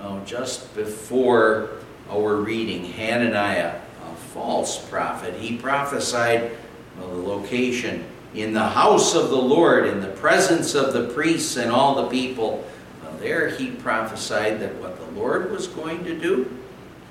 Oh, 0.00 0.22
just 0.24 0.74
before 0.74 1.70
our 2.10 2.36
reading, 2.36 2.84
Hananiah, 2.84 3.80
a 4.04 4.14
false 4.16 4.78
prophet, 4.88 5.34
he 5.34 5.56
prophesied 5.56 6.52
well, 6.98 7.08
the 7.08 7.28
location 7.28 8.04
in 8.34 8.52
the 8.52 8.68
house 8.68 9.14
of 9.14 9.30
the 9.30 9.36
Lord, 9.36 9.86
in 9.86 10.00
the 10.00 10.08
presence 10.08 10.74
of 10.74 10.92
the 10.92 11.08
priests 11.08 11.56
and 11.56 11.70
all 11.70 11.94
the 11.94 12.08
people. 12.08 12.64
Well, 13.02 13.16
there 13.18 13.48
he 13.48 13.70
prophesied 13.70 14.60
that 14.60 14.74
what 14.76 14.98
the 14.98 15.18
Lord 15.18 15.50
was 15.50 15.66
going 15.66 16.04
to 16.04 16.18
do, 16.18 16.54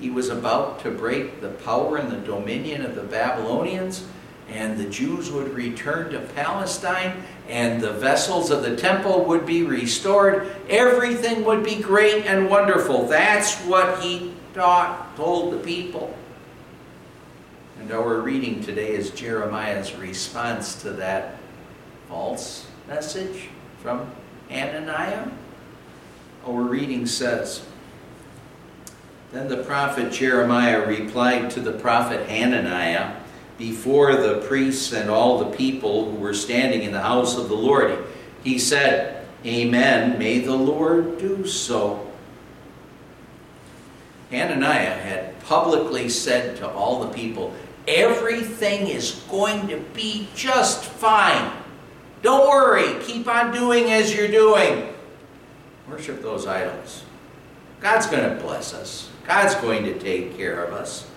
he 0.00 0.10
was 0.10 0.28
about 0.28 0.80
to 0.80 0.90
break 0.90 1.40
the 1.40 1.48
power 1.48 1.96
and 1.96 2.10
the 2.10 2.18
dominion 2.18 2.84
of 2.84 2.94
the 2.94 3.02
Babylonians, 3.02 4.06
and 4.48 4.78
the 4.78 4.88
Jews 4.88 5.30
would 5.30 5.54
return 5.54 6.10
to 6.12 6.20
Palestine, 6.20 7.22
and 7.48 7.80
the 7.80 7.92
vessels 7.92 8.50
of 8.50 8.62
the 8.62 8.76
temple 8.76 9.24
would 9.24 9.44
be 9.44 9.62
restored. 9.62 10.54
Everything 10.68 11.44
would 11.44 11.62
be 11.62 11.76
great 11.76 12.24
and 12.24 12.48
wonderful. 12.48 13.06
That's 13.06 13.56
what 13.60 14.02
he 14.02 14.34
taught, 14.54 15.14
told 15.16 15.52
the 15.52 15.58
people. 15.58 16.16
And 17.78 17.92
our 17.92 18.20
reading 18.20 18.62
today 18.62 18.90
is 18.90 19.10
Jeremiah's 19.10 19.94
response 19.94 20.80
to 20.82 20.90
that 20.92 21.36
false 22.08 22.66
message 22.88 23.48
from 23.82 24.10
Hananiah. 24.48 25.28
Our 26.46 26.62
reading 26.62 27.06
says, 27.06 27.64
Then 29.30 29.48
the 29.48 29.62
prophet 29.62 30.10
Jeremiah 30.10 30.86
replied 30.86 31.50
to 31.50 31.60
the 31.60 31.72
prophet 31.72 32.28
Hananiah 32.28 33.14
before 33.58 34.16
the 34.16 34.40
priests 34.46 34.92
and 34.92 35.10
all 35.10 35.38
the 35.38 35.56
people 35.56 36.10
who 36.10 36.16
were 36.16 36.32
standing 36.32 36.82
in 36.82 36.92
the 36.92 37.00
house 37.00 37.36
of 37.36 37.48
the 37.48 37.56
Lord. 37.56 38.06
He 38.44 38.58
said, 38.58 39.26
Amen, 39.44 40.18
may 40.18 40.38
the 40.38 40.54
Lord 40.54 41.18
do 41.18 41.46
so. 41.46 42.10
Hananiah 44.30 44.94
had 44.94 45.40
publicly 45.40 46.08
said 46.08 46.56
to 46.58 46.68
all 46.68 47.04
the 47.04 47.12
people, 47.12 47.52
Everything 47.86 48.86
is 48.86 49.22
going 49.30 49.66
to 49.68 49.78
be 49.94 50.28
just 50.34 50.84
fine. 50.84 51.50
Don't 52.22 52.48
worry. 52.48 53.02
Keep 53.02 53.26
on 53.28 53.52
doing 53.52 53.84
as 53.84 54.14
you're 54.14 54.28
doing. 54.28 54.92
Worship 55.88 56.20
those 56.20 56.46
idols. 56.46 57.04
God's 57.80 58.06
going 58.06 58.28
to 58.28 58.42
bless 58.42 58.74
us. 58.74 59.10
God's 59.26 59.54
going 59.56 59.84
to 59.84 59.98
take 59.98 60.36
care 60.36 60.64
of 60.64 60.74
us. 60.74 61.08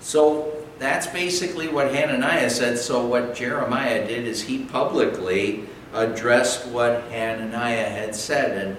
So 0.00 0.61
that's 0.82 1.06
basically 1.06 1.68
what 1.68 1.94
Hananiah 1.94 2.50
said. 2.50 2.78
So 2.78 3.06
what 3.06 3.34
Jeremiah 3.34 4.06
did 4.06 4.26
is 4.26 4.42
he 4.42 4.64
publicly 4.64 5.64
addressed 5.94 6.66
what 6.66 7.04
Hananiah 7.04 7.88
had 7.88 8.14
said. 8.14 8.66
And 8.66 8.76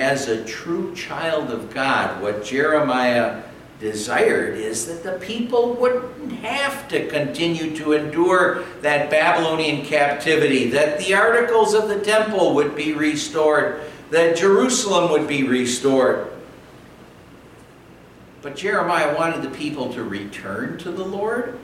as 0.00 0.28
a 0.28 0.44
true 0.44 0.94
child 0.94 1.50
of 1.50 1.72
God, 1.72 2.20
what 2.22 2.44
Jeremiah 2.44 3.42
desired 3.80 4.56
is 4.56 4.86
that 4.86 5.02
the 5.04 5.24
people 5.24 5.74
wouldn't 5.74 6.32
have 6.40 6.88
to 6.88 7.08
continue 7.08 7.76
to 7.76 7.92
endure 7.92 8.64
that 8.80 9.08
Babylonian 9.08 9.86
captivity, 9.86 10.68
that 10.70 10.98
the 10.98 11.14
articles 11.14 11.74
of 11.74 11.88
the 11.88 12.00
temple 12.00 12.54
would 12.56 12.74
be 12.74 12.92
restored, 12.92 13.80
that 14.10 14.36
Jerusalem 14.36 15.10
would 15.12 15.28
be 15.28 15.44
restored. 15.44 16.32
But 18.48 18.56
Jeremiah 18.56 19.14
wanted 19.14 19.42
the 19.42 19.54
people 19.54 19.92
to 19.92 20.02
return 20.02 20.78
to 20.78 20.90
the 20.90 21.04
Lord 21.04 21.58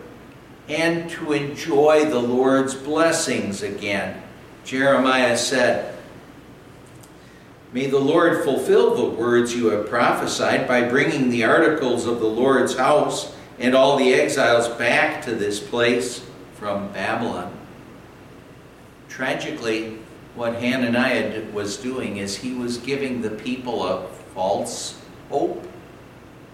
and 0.68 1.08
to 1.12 1.32
enjoy 1.32 2.04
the 2.04 2.18
Lord's 2.18 2.74
blessings 2.74 3.62
again. 3.62 4.22
Jeremiah 4.66 5.38
said, 5.38 5.96
May 7.72 7.86
the 7.86 7.98
Lord 7.98 8.44
fulfill 8.44 8.96
the 8.96 9.16
words 9.16 9.56
you 9.56 9.68
have 9.68 9.88
prophesied 9.88 10.68
by 10.68 10.86
bringing 10.86 11.30
the 11.30 11.44
articles 11.44 12.04
of 12.04 12.20
the 12.20 12.26
Lord's 12.26 12.76
house 12.76 13.34
and 13.58 13.74
all 13.74 13.96
the 13.96 14.12
exiles 14.12 14.68
back 14.68 15.24
to 15.24 15.34
this 15.34 15.60
place 15.60 16.22
from 16.52 16.92
Babylon. 16.92 17.50
Tragically, 19.08 20.00
what 20.34 20.56
Hananiah 20.56 21.44
was 21.50 21.78
doing 21.78 22.18
is 22.18 22.36
he 22.36 22.52
was 22.52 22.76
giving 22.76 23.22
the 23.22 23.30
people 23.30 23.84
a 23.84 24.06
false 24.34 25.00
hope, 25.30 25.66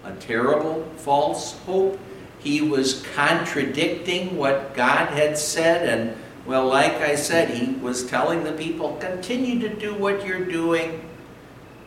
a 0.03 0.13
terrible 0.15 0.83
false 0.97 1.57
hope. 1.59 1.99
He 2.39 2.61
was 2.61 3.05
contradicting 3.15 4.37
what 4.37 4.73
God 4.73 5.09
had 5.09 5.37
said 5.37 5.87
and 5.87 6.17
well, 6.45 6.67
like 6.67 6.93
I 6.93 7.15
said, 7.15 7.51
he 7.51 7.73
was 7.75 8.05
telling 8.07 8.43
the 8.43 8.51
people, 8.53 8.95
continue 8.97 9.59
to 9.59 9.69
do 9.69 9.93
what 9.93 10.25
you're 10.25 10.43
doing. 10.43 11.07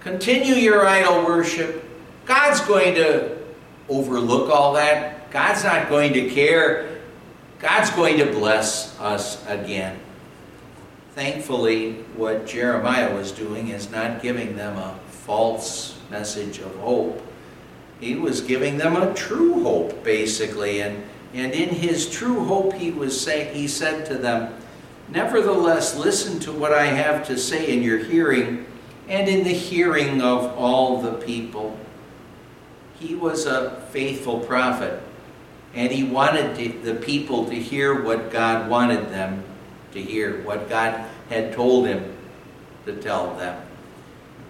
Continue 0.00 0.54
your 0.54 0.86
idol 0.86 1.24
worship. 1.24 1.84
God's 2.24 2.60
going 2.60 2.94
to 2.94 3.36
overlook 3.88 4.50
all 4.50 4.74
that. 4.74 5.30
God's 5.30 5.64
not 5.64 5.88
going 5.88 6.12
to 6.12 6.30
care. 6.30 7.00
God's 7.58 7.90
going 7.90 8.18
to 8.18 8.26
bless 8.26 8.98
us 9.00 9.44
again. 9.48 9.98
Thankfully, 11.14 11.94
what 12.16 12.46
Jeremiah 12.46 13.14
was 13.14 13.32
doing 13.32 13.68
is 13.68 13.90
not 13.90 14.22
giving 14.22 14.56
them 14.56 14.76
a 14.76 14.98
false 15.08 15.98
message 16.10 16.58
of 16.58 16.74
hope. 16.76 17.20
He 18.00 18.14
was 18.16 18.40
giving 18.40 18.76
them 18.76 18.96
a 18.96 19.14
true 19.14 19.62
hope, 19.62 20.04
basically. 20.04 20.80
And, 20.80 21.04
and 21.32 21.52
in 21.52 21.70
his 21.70 22.10
true 22.10 22.44
hope, 22.44 22.74
he, 22.74 22.90
was 22.90 23.18
say, 23.18 23.52
he 23.54 23.68
said 23.68 24.06
to 24.06 24.16
them, 24.16 24.54
Nevertheless, 25.08 25.96
listen 25.96 26.40
to 26.40 26.52
what 26.52 26.72
I 26.72 26.86
have 26.86 27.26
to 27.26 27.38
say 27.38 27.72
in 27.72 27.82
your 27.82 27.98
hearing 27.98 28.66
and 29.08 29.28
in 29.28 29.44
the 29.44 29.52
hearing 29.52 30.22
of 30.22 30.56
all 30.56 31.02
the 31.02 31.12
people. 31.12 31.78
He 32.98 33.14
was 33.14 33.44
a 33.44 33.82
faithful 33.90 34.40
prophet, 34.40 35.02
and 35.74 35.92
he 35.92 36.04
wanted 36.04 36.56
to, 36.56 36.78
the 36.80 36.94
people 36.94 37.46
to 37.46 37.54
hear 37.54 38.02
what 38.02 38.30
God 38.30 38.70
wanted 38.70 39.10
them 39.10 39.44
to 39.92 40.00
hear, 40.00 40.42
what 40.42 40.68
God 40.68 41.04
had 41.28 41.52
told 41.52 41.86
him 41.86 42.16
to 42.86 42.96
tell 42.96 43.34
them. 43.36 43.62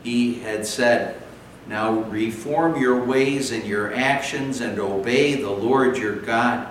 He 0.03 0.35
had 0.41 0.67
said, 0.67 1.21
Now 1.67 2.01
reform 2.01 2.81
your 2.81 3.05
ways 3.05 3.51
and 3.51 3.65
your 3.65 3.95
actions 3.95 4.61
and 4.61 4.79
obey 4.79 5.41
the 5.41 5.51
Lord 5.51 5.97
your 5.97 6.17
God. 6.17 6.69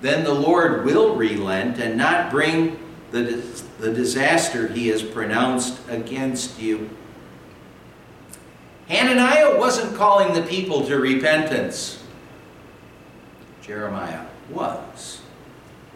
Then 0.00 0.24
the 0.24 0.34
Lord 0.34 0.84
will 0.84 1.16
relent 1.16 1.78
and 1.78 1.96
not 1.96 2.30
bring 2.30 2.78
the, 3.10 3.42
the 3.78 3.92
disaster 3.92 4.68
he 4.68 4.88
has 4.88 5.02
pronounced 5.02 5.80
against 5.88 6.58
you. 6.58 6.90
Hananiah 8.88 9.58
wasn't 9.58 9.96
calling 9.96 10.32
the 10.34 10.42
people 10.42 10.86
to 10.86 10.98
repentance. 10.98 12.02
Jeremiah 13.62 14.26
was. 14.50 15.22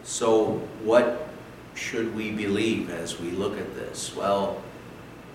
So, 0.03 0.55
what 0.83 1.29
should 1.73 2.13
we 2.15 2.31
believe 2.31 2.89
as 2.89 3.19
we 3.19 3.31
look 3.31 3.57
at 3.57 3.75
this? 3.75 4.13
Well, 4.13 4.61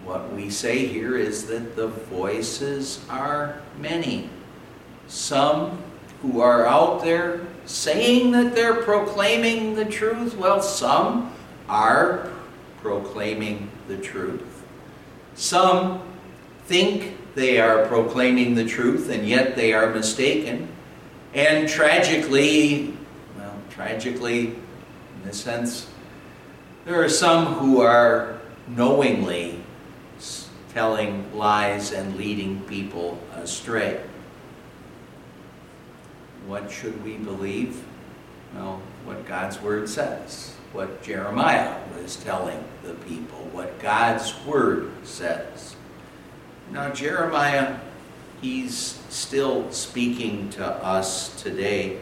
what 0.07 0.33
we 0.33 0.49
say 0.49 0.87
here 0.87 1.17
is 1.17 1.49
that 1.49 1.75
the 1.75 1.89
voices 1.89 3.05
are 3.11 3.61
many. 3.81 4.31
Some 5.09 5.83
who 6.23 6.41
are 6.41 6.65
out 6.65 7.03
there 7.03 7.41
saying 7.67 8.31
that 8.31 8.55
they're 8.55 8.83
proclaiming 8.83 9.75
the 9.75 9.85
truth, 9.85 10.37
well, 10.37 10.63
some 10.63 11.35
are 11.69 12.31
proclaiming 12.81 13.69
the 13.89 13.99
truth. 13.99 14.63
Some 15.35 16.01
think 16.67 17.35
they 17.35 17.59
are 17.59 17.87
proclaiming 17.87 18.55
the 18.55 18.65
truth 18.65 19.11
and 19.11 19.27
yet 19.27 19.57
they 19.57 19.73
are 19.73 19.91
mistaken. 19.91 20.69
And 21.35 21.69
tragically, 21.69 22.97
well, 23.37 23.59
tragically, 23.71 24.55
in 25.23 25.29
a 25.29 25.33
sense, 25.33 25.91
there 26.85 27.03
are 27.03 27.09
some 27.09 27.55
who 27.55 27.81
are 27.81 28.41
knowingly 28.69 29.56
telling 30.77 31.35
lies 31.35 31.91
and 31.91 32.19
leading 32.19 32.61
people 32.65 33.19
astray. 33.33 33.99
What 36.47 36.71
should 36.71 37.03
we 37.03 37.17
believe? 37.17 37.83
Well, 38.55 38.83
what 39.07 39.25
God's 39.25 39.59
Word 39.63 39.89
says 39.89 40.53
what 40.75 41.03
Jeremiah 41.03 41.79
was 41.97 42.17
telling 42.17 42.63
the 42.83 42.93
people, 42.93 43.39
what 43.53 43.79
God's 43.81 44.35
Word 44.45 44.93
says. 45.03 45.77
Now, 46.71 46.91
Jeremiah, 46.91 47.79
he's 48.43 49.01
still 49.09 49.73
speaking 49.73 50.51
to 50.51 50.67
us 50.67 51.43
today. 51.43 51.97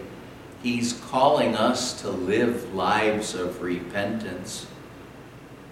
He's 0.65 0.95
calling 0.95 1.55
us 1.55 2.01
to 2.01 2.11
live 2.11 2.75
lives 2.75 3.37
of 3.37 3.63
repentance. 3.63 4.67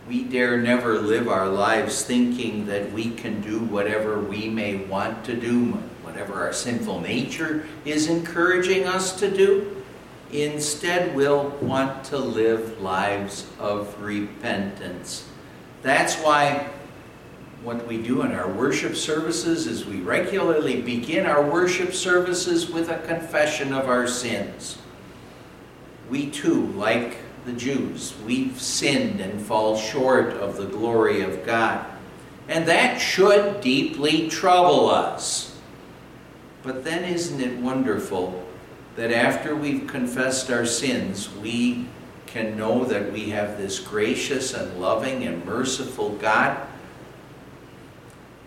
We 0.08 0.24
dare 0.24 0.58
never 0.60 0.98
live 0.98 1.28
our 1.28 1.48
lives 1.48 2.02
thinking 2.02 2.66
that 2.66 2.90
we 2.92 3.10
can 3.10 3.40
do 3.40 3.60
whatever 3.60 4.20
we 4.20 4.48
may 4.48 4.76
want 4.76 5.24
to 5.26 5.36
do, 5.36 5.72
whatever 6.02 6.34
our 6.34 6.52
sinful 6.52 7.00
nature 7.00 7.66
is 7.84 8.08
encouraging 8.08 8.84
us 8.84 9.18
to 9.20 9.30
do. 9.30 9.84
Instead, 10.32 11.14
we'll 11.14 11.50
want 11.60 12.04
to 12.04 12.18
live 12.18 12.80
lives 12.80 13.46
of 13.60 14.00
repentance. 14.02 15.28
That's 15.82 16.16
why 16.16 16.68
what 17.62 17.86
we 17.86 18.02
do 18.02 18.22
in 18.22 18.32
our 18.32 18.50
worship 18.50 18.96
services 18.96 19.68
is 19.68 19.86
we 19.86 20.00
regularly 20.00 20.82
begin 20.82 21.26
our 21.26 21.48
worship 21.48 21.94
services 21.94 22.68
with 22.68 22.88
a 22.88 22.98
confession 23.06 23.72
of 23.72 23.88
our 23.88 24.08
sins. 24.08 24.78
We 26.10 26.28
too, 26.30 26.66
like 26.72 27.18
the 27.44 27.52
Jews, 27.52 28.14
we've 28.24 28.60
sinned 28.60 29.20
and 29.20 29.40
fall 29.40 29.76
short 29.76 30.28
of 30.34 30.56
the 30.56 30.66
glory 30.66 31.22
of 31.22 31.44
God. 31.44 31.84
And 32.48 32.66
that 32.66 33.00
should 33.00 33.60
deeply 33.60 34.28
trouble 34.28 34.88
us. 34.88 35.58
But 36.62 36.84
then, 36.84 37.04
isn't 37.04 37.40
it 37.40 37.58
wonderful 37.58 38.46
that 38.96 39.10
after 39.10 39.56
we've 39.56 39.86
confessed 39.86 40.50
our 40.50 40.66
sins, 40.66 41.34
we 41.36 41.86
can 42.26 42.56
know 42.56 42.84
that 42.84 43.12
we 43.12 43.30
have 43.30 43.58
this 43.58 43.78
gracious 43.78 44.54
and 44.54 44.80
loving 44.80 45.24
and 45.24 45.44
merciful 45.44 46.10
God. 46.16 46.58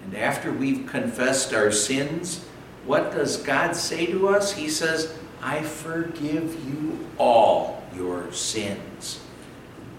And 0.04 0.16
after 0.16 0.52
we've 0.52 0.88
confessed 0.88 1.54
our 1.54 1.72
sins, 1.72 2.46
what 2.86 3.12
does 3.12 3.38
God 3.38 3.76
say 3.76 4.08
to 4.08 4.30
us? 4.30 4.54
He 4.54 4.70
says, 4.70 5.18
I 5.42 5.62
forgive 5.62 6.64
you 6.66 7.08
all 7.18 7.84
your 7.96 8.32
sins. 8.32 8.82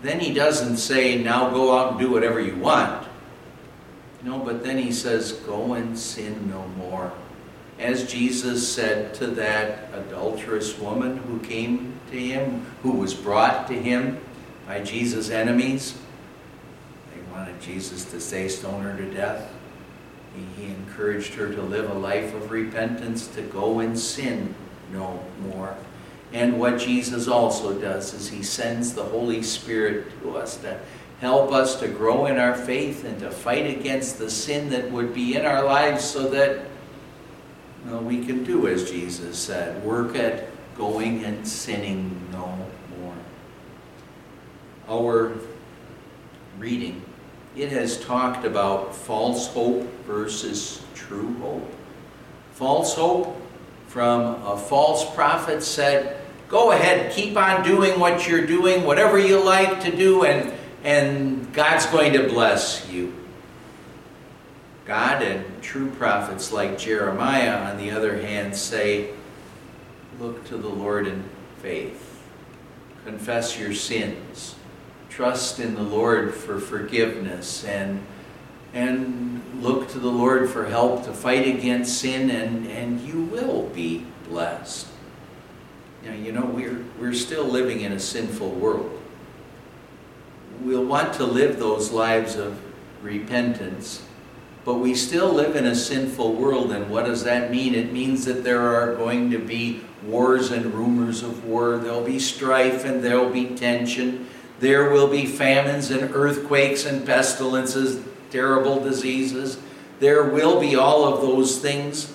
Then 0.02 0.20
he 0.20 0.32
doesn't 0.32 0.76
say, 0.76 1.22
now 1.22 1.50
go 1.50 1.76
out 1.76 1.92
and 1.92 2.00
do 2.00 2.10
whatever 2.10 2.40
you 2.40 2.56
want. 2.56 3.08
No, 4.22 4.38
but 4.38 4.62
then 4.62 4.78
he 4.78 4.92
says, 4.92 5.32
go 5.32 5.74
and 5.74 5.98
sin 5.98 6.50
no 6.50 6.66
more 6.68 7.12
as 7.78 8.10
Jesus 8.10 8.66
said 8.66 9.14
to 9.14 9.26
that 9.28 9.90
adulterous 9.92 10.78
woman 10.78 11.18
who 11.18 11.38
came 11.40 11.98
to 12.10 12.18
him, 12.18 12.64
who 12.82 12.92
was 12.92 13.12
brought 13.12 13.66
to 13.68 13.74
him 13.74 14.18
by 14.66 14.82
Jesus' 14.82 15.30
enemies. 15.30 15.98
They 17.14 17.20
wanted 17.32 17.60
Jesus 17.60 18.04
to 18.06 18.20
say, 18.20 18.48
stone 18.48 18.82
her 18.82 18.96
to 18.96 19.10
death. 19.12 19.52
He, 20.58 20.66
encouraged 20.66 21.34
her 21.34 21.52
to 21.52 21.62
live 21.62 21.90
a 21.90 21.94
life 21.94 22.34
of 22.34 22.50
repentance, 22.50 23.26
to 23.28 23.42
go 23.42 23.80
and 23.80 23.98
sin 23.98 24.54
no 24.92 25.22
more. 25.42 25.76
And 26.32 26.58
what 26.58 26.78
Jesus 26.78 27.28
also 27.28 27.78
does 27.78 28.12
is 28.12 28.28
he 28.28 28.42
sends 28.42 28.94
the 28.94 29.04
Holy 29.04 29.42
Spirit 29.42 30.06
to 30.22 30.36
us 30.36 30.56
to 30.58 30.78
help 31.20 31.52
us 31.52 31.80
to 31.80 31.88
grow 31.88 32.26
in 32.26 32.38
our 32.38 32.54
faith 32.54 33.04
and 33.04 33.18
to 33.20 33.30
fight 33.30 33.66
against 33.66 34.18
the 34.18 34.30
sin 34.30 34.68
that 34.70 34.90
would 34.90 35.14
be 35.14 35.36
in 35.36 35.46
our 35.46 35.64
lives 35.64 36.04
so 36.04 36.28
that 36.28 36.66
well, 37.86 38.02
we 38.02 38.24
can 38.24 38.44
do 38.44 38.66
as 38.66 38.90
Jesus 38.90 39.38
said 39.38 39.82
work 39.84 40.16
at 40.16 40.48
going 40.76 41.24
and 41.24 41.46
sinning 41.46 42.20
no 42.32 42.58
more. 42.98 43.14
Our 44.88 45.38
reading, 46.58 47.02
it 47.56 47.70
has 47.70 48.04
talked 48.04 48.44
about 48.44 48.94
false 48.94 49.46
hope 49.46 49.84
versus 50.04 50.82
true 50.94 51.34
hope. 51.34 51.72
False 52.52 52.94
hope 52.94 53.35
from 53.96 54.34
a 54.44 54.58
false 54.58 55.10
prophet 55.14 55.62
said, 55.62 56.20
Go 56.48 56.70
ahead, 56.72 57.12
keep 57.12 57.34
on 57.34 57.64
doing 57.64 57.98
what 57.98 58.28
you're 58.28 58.46
doing, 58.46 58.84
whatever 58.84 59.18
you 59.18 59.42
like 59.42 59.80
to 59.84 59.96
do, 59.96 60.24
and, 60.24 60.52
and 60.84 61.50
God's 61.54 61.86
going 61.86 62.12
to 62.12 62.28
bless 62.28 62.86
you. 62.90 63.14
God 64.84 65.22
and 65.22 65.62
true 65.62 65.90
prophets 65.92 66.52
like 66.52 66.76
Jeremiah, 66.76 67.70
on 67.70 67.78
the 67.78 67.90
other 67.90 68.20
hand, 68.20 68.54
say, 68.54 69.14
Look 70.20 70.44
to 70.48 70.58
the 70.58 70.68
Lord 70.68 71.06
in 71.06 71.24
faith, 71.62 72.22
confess 73.06 73.58
your 73.58 73.72
sins, 73.72 74.56
trust 75.08 75.58
in 75.58 75.74
the 75.74 75.82
Lord 75.82 76.34
for 76.34 76.60
forgiveness, 76.60 77.64
and, 77.64 78.04
and 78.74 79.40
look 79.60 79.88
to 79.90 79.98
the 79.98 80.10
Lord 80.10 80.48
for 80.50 80.66
help 80.66 81.04
to 81.04 81.12
fight 81.12 81.46
against 81.46 81.98
sin, 81.98 82.30
and, 82.30 82.66
and 82.66 83.00
you 83.00 83.22
will 83.24 83.68
be 83.68 84.06
blessed. 84.28 84.88
Know, 86.04 86.12
you 86.12 86.32
know 86.32 86.44
we're, 86.44 86.84
we're 87.00 87.14
still 87.14 87.44
living 87.44 87.80
in 87.80 87.92
a 87.92 87.98
sinful 88.00 88.50
world. 88.50 89.02
We'll 90.60 90.84
want 90.84 91.14
to 91.14 91.24
live 91.24 91.58
those 91.58 91.90
lives 91.90 92.36
of 92.36 92.60
repentance 93.02 94.02
but 94.66 94.80
we 94.80 94.96
still 94.96 95.32
live 95.32 95.54
in 95.54 95.64
a 95.64 95.76
sinful 95.76 96.32
world, 96.32 96.72
and 96.72 96.90
what 96.90 97.06
does 97.06 97.22
that 97.22 97.52
mean? 97.52 97.72
It 97.72 97.92
means 97.92 98.24
that 98.24 98.42
there 98.42 98.62
are 98.62 98.96
going 98.96 99.30
to 99.30 99.38
be 99.38 99.82
wars 100.02 100.50
and 100.50 100.74
rumors 100.74 101.22
of 101.22 101.44
war. 101.44 101.76
There'll 101.78 102.02
be 102.02 102.18
strife 102.18 102.84
and 102.84 103.00
there'll 103.00 103.30
be 103.30 103.54
tension. 103.54 104.26
There 104.58 104.90
will 104.90 105.06
be 105.06 105.24
famines 105.24 105.92
and 105.92 106.12
earthquakes 106.12 106.84
and 106.84 107.06
pestilences, 107.06 108.04
terrible 108.36 108.78
diseases. 108.78 109.58
There 109.98 110.24
will 110.24 110.60
be 110.60 110.76
all 110.76 111.04
of 111.04 111.22
those 111.22 111.58
things. 111.58 112.12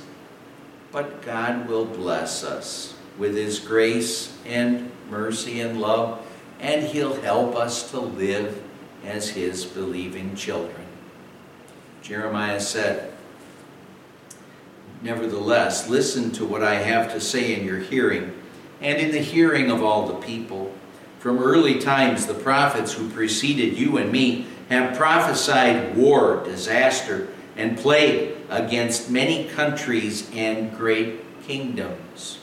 but 0.92 1.22
God 1.22 1.70
will 1.70 1.86
bless 1.86 2.44
us 2.44 2.94
with 3.18 3.34
His 3.34 3.60
grace 3.60 4.38
and 4.46 4.92
mercy 5.10 5.62
and 5.62 5.80
love, 5.80 6.20
and 6.60 6.86
He'll 6.86 7.20
help 7.22 7.56
us 7.56 7.90
to 7.92 8.00
live 8.00 8.62
as 9.06 9.30
His 9.30 9.64
believing 9.64 10.36
children. 10.36 10.86
Jeremiah 12.02 12.60
said, 12.60 13.14
Nevertheless, 15.02 15.90
listen 15.90 16.32
to 16.34 16.46
what 16.46 16.62
I 16.62 16.76
have 16.76 17.14
to 17.14 17.22
say 17.22 17.58
in 17.58 17.66
your 17.66 17.80
hearing, 17.80 18.34
and 18.82 19.00
in 19.00 19.12
the 19.12 19.20
hearing 19.20 19.72
of 19.72 19.82
all 19.82 20.08
the 20.08 20.26
people. 20.26 20.74
From 21.20 21.40
early 21.40 21.80
times, 21.80 22.28
the 22.28 22.34
prophets 22.34 22.94
who 22.94 23.10
preceded 23.10 23.78
you 23.78 23.98
and 23.98 24.12
me 24.12 24.46
have 24.72 24.98
prophesied 24.98 25.96
war, 25.96 26.44
disaster, 26.44 27.28
and 27.56 27.78
plague 27.78 28.36
against 28.50 29.10
many 29.10 29.48
countries 29.50 30.30
and 30.34 30.76
great 30.78 31.20
kingdoms. 31.44 32.40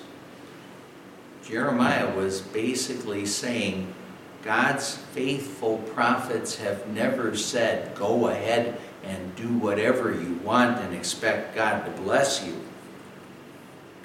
Jeremiah 1.42 2.14
was 2.14 2.42
basically 2.42 3.24
saying, 3.24 3.94
God's 4.42 4.96
faithful 4.96 5.78
prophets 5.78 6.56
have 6.56 6.86
never 6.88 7.34
said, 7.36 7.94
go 7.94 8.28
ahead 8.28 8.78
and 9.02 9.34
do 9.34 9.48
whatever 9.48 10.12
you 10.12 10.34
want 10.44 10.78
and 10.78 10.94
expect 10.94 11.54
God 11.54 11.84
to 11.84 12.02
bless 12.02 12.44
you. 12.44 12.54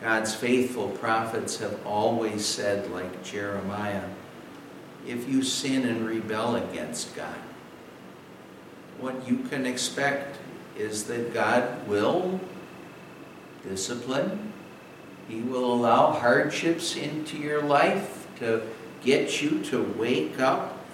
God's 0.01 0.33
faithful 0.33 0.89
prophets 0.89 1.57
have 1.59 1.85
always 1.85 2.45
said, 2.45 2.89
like 2.91 3.23
Jeremiah, 3.23 4.09
if 5.07 5.27
you 5.29 5.43
sin 5.43 5.85
and 5.85 6.07
rebel 6.07 6.55
against 6.55 7.15
God, 7.15 7.37
what 9.03 9.27
you 9.27 9.37
can 9.49 9.65
expect 9.65 10.37
is 10.77 11.03
that 11.03 11.33
God 11.33 11.85
will 11.89 12.39
discipline. 13.67 14.53
He 15.27 15.41
will 15.41 15.73
allow 15.73 16.13
hardships 16.13 16.95
into 16.95 17.37
your 17.37 17.61
life 17.61 18.27
to 18.39 18.63
get 19.03 19.41
you 19.41 19.61
to 19.65 19.83
wake 19.97 20.39
up, 20.39 20.85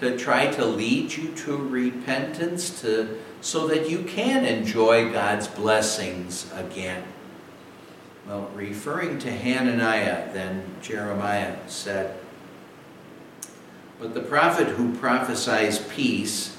to 0.00 0.18
try 0.18 0.48
to 0.52 0.66
lead 0.66 1.14
you 1.14 1.32
to 1.32 1.56
repentance, 1.56 2.82
to 2.82 3.18
so 3.40 3.66
that 3.68 3.88
you 3.88 4.02
can 4.02 4.44
enjoy 4.44 5.10
God's 5.10 5.48
blessings 5.48 6.50
again. 6.54 7.04
Well, 8.26 8.50
referring 8.54 9.18
to 9.20 9.30
Hananiah, 9.30 10.32
then 10.32 10.64
Jeremiah 10.82 11.56
said, 11.68 12.18
But 13.98 14.14
the 14.14 14.20
prophet 14.20 14.68
who 14.68 14.94
prophesies 14.96 15.78
peace, 15.78 16.55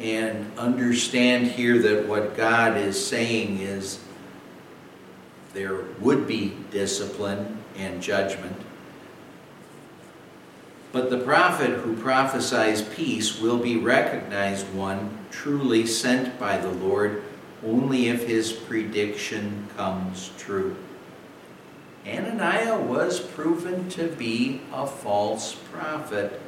and 0.00 0.50
understand 0.58 1.46
here 1.48 1.78
that 1.78 2.06
what 2.08 2.36
God 2.36 2.76
is 2.76 3.04
saying 3.04 3.58
is 3.58 4.00
there 5.52 5.82
would 6.00 6.26
be 6.26 6.56
discipline 6.70 7.58
and 7.76 8.02
judgment. 8.02 8.56
But 10.92 11.10
the 11.10 11.18
prophet 11.18 11.70
who 11.70 11.94
prophesies 11.96 12.82
peace 12.82 13.40
will 13.40 13.58
be 13.58 13.76
recognized 13.76 14.72
one 14.74 15.18
truly 15.30 15.86
sent 15.86 16.38
by 16.38 16.56
the 16.56 16.70
Lord 16.70 17.22
only 17.64 18.08
if 18.08 18.26
his 18.26 18.52
prediction 18.52 19.68
comes 19.76 20.30
true. 20.38 20.76
Hananiah 22.04 22.80
was 22.80 23.20
proven 23.20 23.88
to 23.90 24.08
be 24.08 24.62
a 24.72 24.86
false 24.86 25.54
prophet, 25.54 26.40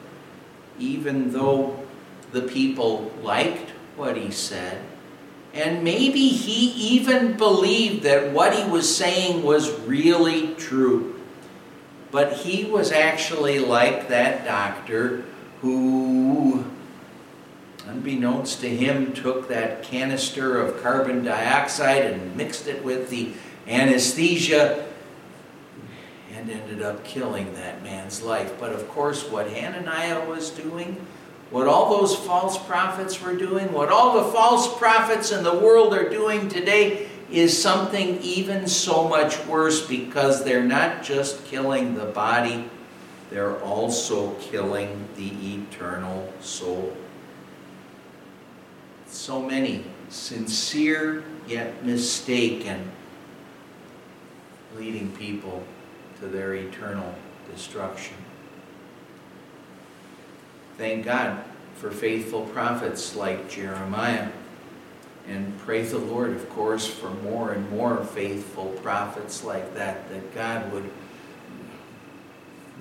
even 0.78 1.32
though 1.32 1.81
the 2.32 2.42
people 2.42 3.12
liked 3.22 3.70
what 3.96 4.16
he 4.16 4.30
said. 4.30 4.82
And 5.54 5.84
maybe 5.84 6.28
he 6.28 6.96
even 6.96 7.36
believed 7.36 8.04
that 8.04 8.32
what 8.32 8.54
he 8.54 8.68
was 8.70 8.94
saying 8.94 9.42
was 9.42 9.70
really 9.80 10.54
true. 10.54 11.20
But 12.10 12.32
he 12.32 12.64
was 12.64 12.90
actually 12.90 13.58
like 13.58 14.08
that 14.08 14.44
doctor 14.44 15.24
who 15.60 16.64
unbeknownst 17.86 18.60
to 18.60 18.68
him, 18.68 19.12
took 19.12 19.48
that 19.48 19.82
canister 19.82 20.60
of 20.60 20.82
carbon 20.82 21.24
dioxide 21.24 22.04
and 22.04 22.36
mixed 22.36 22.66
it 22.66 22.84
with 22.84 23.10
the 23.10 23.32
anesthesia 23.66 24.86
and 26.34 26.50
ended 26.50 26.82
up 26.82 27.04
killing 27.04 27.52
that 27.54 27.82
man's 27.82 28.22
life. 28.22 28.58
But 28.58 28.72
of 28.72 28.88
course, 28.88 29.28
what 29.28 29.50
Hananiah 29.50 30.28
was 30.28 30.50
doing, 30.50 31.04
what 31.52 31.68
all 31.68 32.00
those 32.00 32.16
false 32.16 32.58
prophets 32.66 33.22
were 33.22 33.36
doing, 33.36 33.72
what 33.72 33.90
all 33.90 34.24
the 34.24 34.32
false 34.32 34.76
prophets 34.78 35.30
in 35.30 35.44
the 35.44 35.56
world 35.56 35.94
are 35.94 36.08
doing 36.08 36.48
today 36.48 37.08
is 37.30 37.60
something 37.60 38.20
even 38.20 38.66
so 38.66 39.06
much 39.06 39.44
worse 39.46 39.86
because 39.86 40.42
they're 40.44 40.64
not 40.64 41.04
just 41.04 41.44
killing 41.44 41.94
the 41.94 42.06
body, 42.06 42.68
they're 43.30 43.60
also 43.60 44.34
killing 44.40 45.08
the 45.16 45.30
eternal 45.54 46.32
soul 46.40 46.96
so 49.12 49.42
many 49.42 49.84
sincere 50.08 51.22
yet 51.46 51.84
mistaken, 51.84 52.90
leading 54.76 55.12
people 55.12 55.62
to 56.20 56.26
their 56.26 56.54
eternal 56.54 57.14
destruction. 57.52 58.16
Thank 60.78 61.04
God 61.04 61.44
for 61.76 61.90
faithful 61.90 62.42
prophets 62.46 63.14
like 63.14 63.50
Jeremiah. 63.50 64.28
And 65.28 65.56
pray 65.60 65.82
the 65.82 65.98
Lord, 65.98 66.32
of 66.32 66.48
course, 66.50 66.86
for 66.86 67.10
more 67.10 67.52
and 67.52 67.70
more 67.70 68.04
faithful 68.04 68.66
prophets 68.82 69.44
like 69.44 69.74
that, 69.74 70.08
that 70.08 70.34
God 70.34 70.72
would 70.72 70.90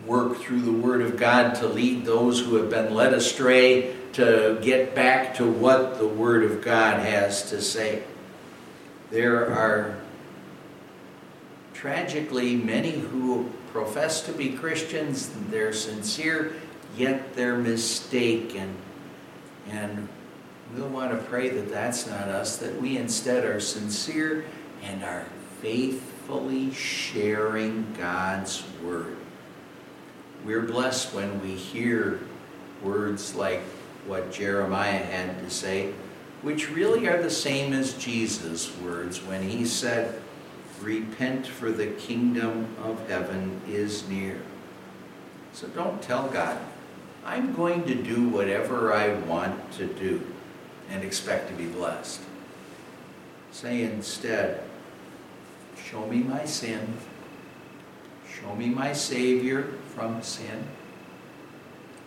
work 0.05 0.37
through 0.37 0.61
the 0.61 0.71
Word 0.71 1.01
of 1.01 1.17
God 1.17 1.55
to 1.55 1.67
lead 1.67 2.05
those 2.05 2.39
who 2.39 2.55
have 2.55 2.69
been 2.69 2.93
led 2.93 3.13
astray 3.13 3.95
to 4.13 4.59
get 4.61 4.95
back 4.95 5.35
to 5.35 5.49
what 5.49 5.99
the 5.99 6.07
Word 6.07 6.43
of 6.43 6.63
God 6.63 6.99
has 6.99 7.49
to 7.51 7.61
say. 7.61 8.03
There 9.11 9.53
are 9.53 9.99
tragically 11.73 12.55
many 12.55 12.91
who 12.91 13.49
profess 13.71 14.21
to 14.21 14.31
be 14.31 14.49
Christians, 14.49 15.29
they're 15.49 15.73
sincere, 15.73 16.53
yet 16.97 17.35
they're 17.35 17.57
mistaken. 17.57 18.75
And 19.69 20.07
we'll 20.75 20.89
want 20.89 21.11
to 21.11 21.17
pray 21.17 21.49
that 21.49 21.69
that's 21.69 22.07
not 22.07 22.27
us, 22.27 22.57
that 22.57 22.81
we 22.81 22.97
instead 22.97 23.45
are 23.45 23.59
sincere 23.59 24.45
and 24.83 25.03
are 25.03 25.25
faithfully 25.61 26.71
sharing 26.73 27.93
God's 27.97 28.63
Word. 28.83 29.17
We're 30.43 30.63
blessed 30.63 31.13
when 31.13 31.41
we 31.41 31.51
hear 31.51 32.19
words 32.83 33.35
like 33.35 33.61
what 34.07 34.31
Jeremiah 34.31 34.97
had 34.97 35.39
to 35.39 35.49
say, 35.49 35.93
which 36.41 36.71
really 36.71 37.07
are 37.07 37.21
the 37.21 37.29
same 37.29 37.73
as 37.73 37.93
Jesus' 37.93 38.75
words 38.79 39.21
when 39.21 39.47
he 39.47 39.65
said, 39.65 40.19
Repent, 40.81 41.45
for 41.45 41.71
the 41.71 41.87
kingdom 41.87 42.75
of 42.83 43.07
heaven 43.07 43.61
is 43.67 44.07
near. 44.09 44.41
So 45.53 45.67
don't 45.67 46.01
tell 46.01 46.27
God, 46.29 46.57
I'm 47.25 47.53
going 47.53 47.85
to 47.85 47.95
do 47.95 48.27
whatever 48.29 48.93
I 48.93 49.13
want 49.13 49.71
to 49.73 49.85
do 49.85 50.25
and 50.89 51.03
expect 51.03 51.49
to 51.49 51.53
be 51.53 51.67
blessed. 51.67 52.21
Say 53.51 53.83
instead, 53.83 54.63
Show 55.83 56.05
me 56.07 56.19
my 56.19 56.45
sin. 56.45 56.97
Show 58.27 58.55
me 58.55 58.67
my 58.67 58.93
Savior 58.93 59.73
from 59.93 60.21
sin 60.21 60.65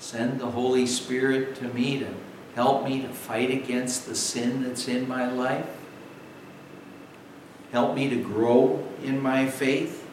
Send 0.05 0.39
the 0.39 0.51
Holy 0.51 0.87
Spirit 0.87 1.57
to 1.57 1.65
me 1.69 1.99
to 1.99 2.09
help 2.55 2.85
me 2.85 3.01
to 3.01 3.09
fight 3.09 3.51
against 3.51 4.07
the 4.07 4.15
sin 4.15 4.63
that's 4.63 4.87
in 4.87 5.09
my 5.09 5.33
life. 5.33 5.67
Help 7.73 7.97
me 7.97 8.11
to 8.11 8.17
grow 8.17 8.87
in 9.03 9.19
my 9.19 9.47
faith. 9.47 10.07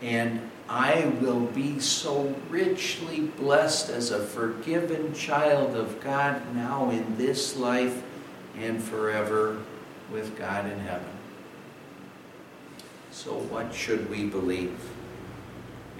And 0.00 0.49
I 0.70 1.06
will 1.20 1.46
be 1.46 1.80
so 1.80 2.32
richly 2.48 3.22
blessed 3.22 3.90
as 3.90 4.12
a 4.12 4.24
forgiven 4.24 5.12
child 5.14 5.74
of 5.74 6.00
God 6.00 6.54
now 6.54 6.90
in 6.90 7.18
this 7.18 7.56
life 7.56 8.04
and 8.56 8.80
forever 8.80 9.58
with 10.12 10.38
God 10.38 10.66
in 10.70 10.78
heaven. 10.78 11.08
So, 13.10 13.32
what 13.32 13.74
should 13.74 14.08
we 14.08 14.26
believe? 14.26 14.78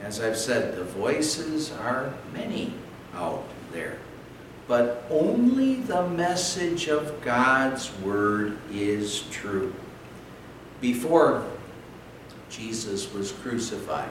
As 0.03 0.21
I've 0.21 0.39
said, 0.39 0.77
the 0.77 0.85
voices 0.85 1.73
are 1.73 2.15
many 2.33 2.73
out 3.13 3.45
there. 3.73 3.99
But 4.69 5.05
only 5.11 5.81
the 5.81 6.09
message 6.11 6.87
of 6.87 7.21
God's 7.23 7.93
Word 8.03 8.57
is 8.71 9.23
true. 9.33 9.75
Before 10.81 11.45
Jesus 12.49 13.13
was 13.13 13.33
crucified, 13.33 14.11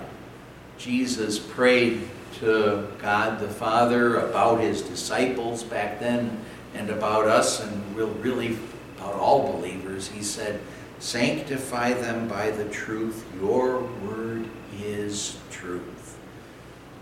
Jesus 0.79 1.37
prayed 1.37 2.07
to 2.39 2.87
God 2.99 3.41
the 3.41 3.49
Father 3.49 4.15
about 4.15 4.61
his 4.61 4.81
disciples 4.81 5.61
back 5.61 5.99
then 5.99 6.39
and 6.73 6.89
about 6.89 7.27
us 7.27 7.61
and 7.61 7.97
really 7.97 8.57
about 8.97 9.13
all 9.13 9.51
believers. 9.51 10.07
He 10.07 10.23
said, 10.23 10.61
Sanctify 10.99 11.93
them 11.93 12.29
by 12.29 12.51
the 12.51 12.67
truth. 12.69 13.25
Your 13.41 13.81
word 13.81 14.47
is 14.81 15.37
truth. 15.51 16.17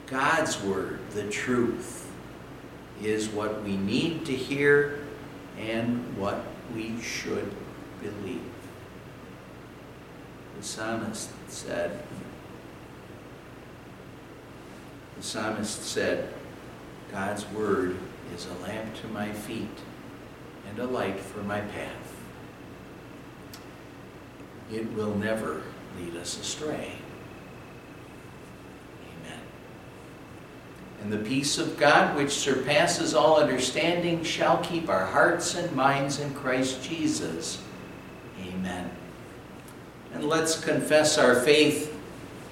God's 0.07 0.59
word, 0.63 0.99
the 1.11 1.29
truth, 1.29 2.11
is 3.03 3.29
what 3.29 3.63
we 3.63 3.77
need 3.77 4.25
to 4.25 4.35
hear 4.35 5.05
and 5.59 6.17
what 6.17 6.43
we 6.73 6.99
should 7.01 7.51
believe. 8.01 8.41
The 10.57 10.63
psalmist 10.63 11.29
said, 11.47 12.03
the 15.17 15.23
psalmist 15.23 15.83
said, 15.83 16.31
God's 17.11 17.45
word 17.51 17.97
is 18.35 18.45
a 18.45 18.63
lamp 18.67 18.93
to 19.01 19.07
my 19.07 19.31
feet 19.31 19.67
and 20.69 20.79
a 20.79 20.85
light 20.85 21.19
for 21.19 21.39
my 21.39 21.59
path. 21.59 22.15
It 24.71 24.91
will 24.93 25.15
never 25.15 25.63
lead 25.99 26.15
us 26.17 26.39
astray. 26.39 26.91
Amen. 29.23 29.39
And 31.01 31.11
the 31.11 31.17
peace 31.17 31.57
of 31.57 31.77
God, 31.77 32.15
which 32.15 32.31
surpasses 32.31 33.13
all 33.13 33.39
understanding, 33.39 34.23
shall 34.23 34.57
keep 34.57 34.89
our 34.89 35.05
hearts 35.05 35.55
and 35.55 35.71
minds 35.75 36.19
in 36.19 36.33
Christ 36.33 36.83
Jesus. 36.83 37.63
Amen. 38.41 38.91
And 40.13 40.25
let's 40.25 40.59
confess 40.59 41.17
our 41.17 41.35
faith 41.35 41.97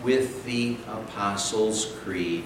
with 0.01 0.43
the 0.45 0.77
Apostles' 0.87 1.93
Creed. 2.03 2.43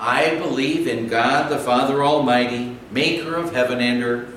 I 0.00 0.36
believe 0.36 0.86
in 0.86 1.08
God 1.08 1.50
the 1.50 1.58
Father 1.58 2.02
Almighty, 2.02 2.74
maker 2.90 3.36
of 3.36 3.52
heaven 3.52 3.80
and 3.80 4.02
earth. 4.02 4.34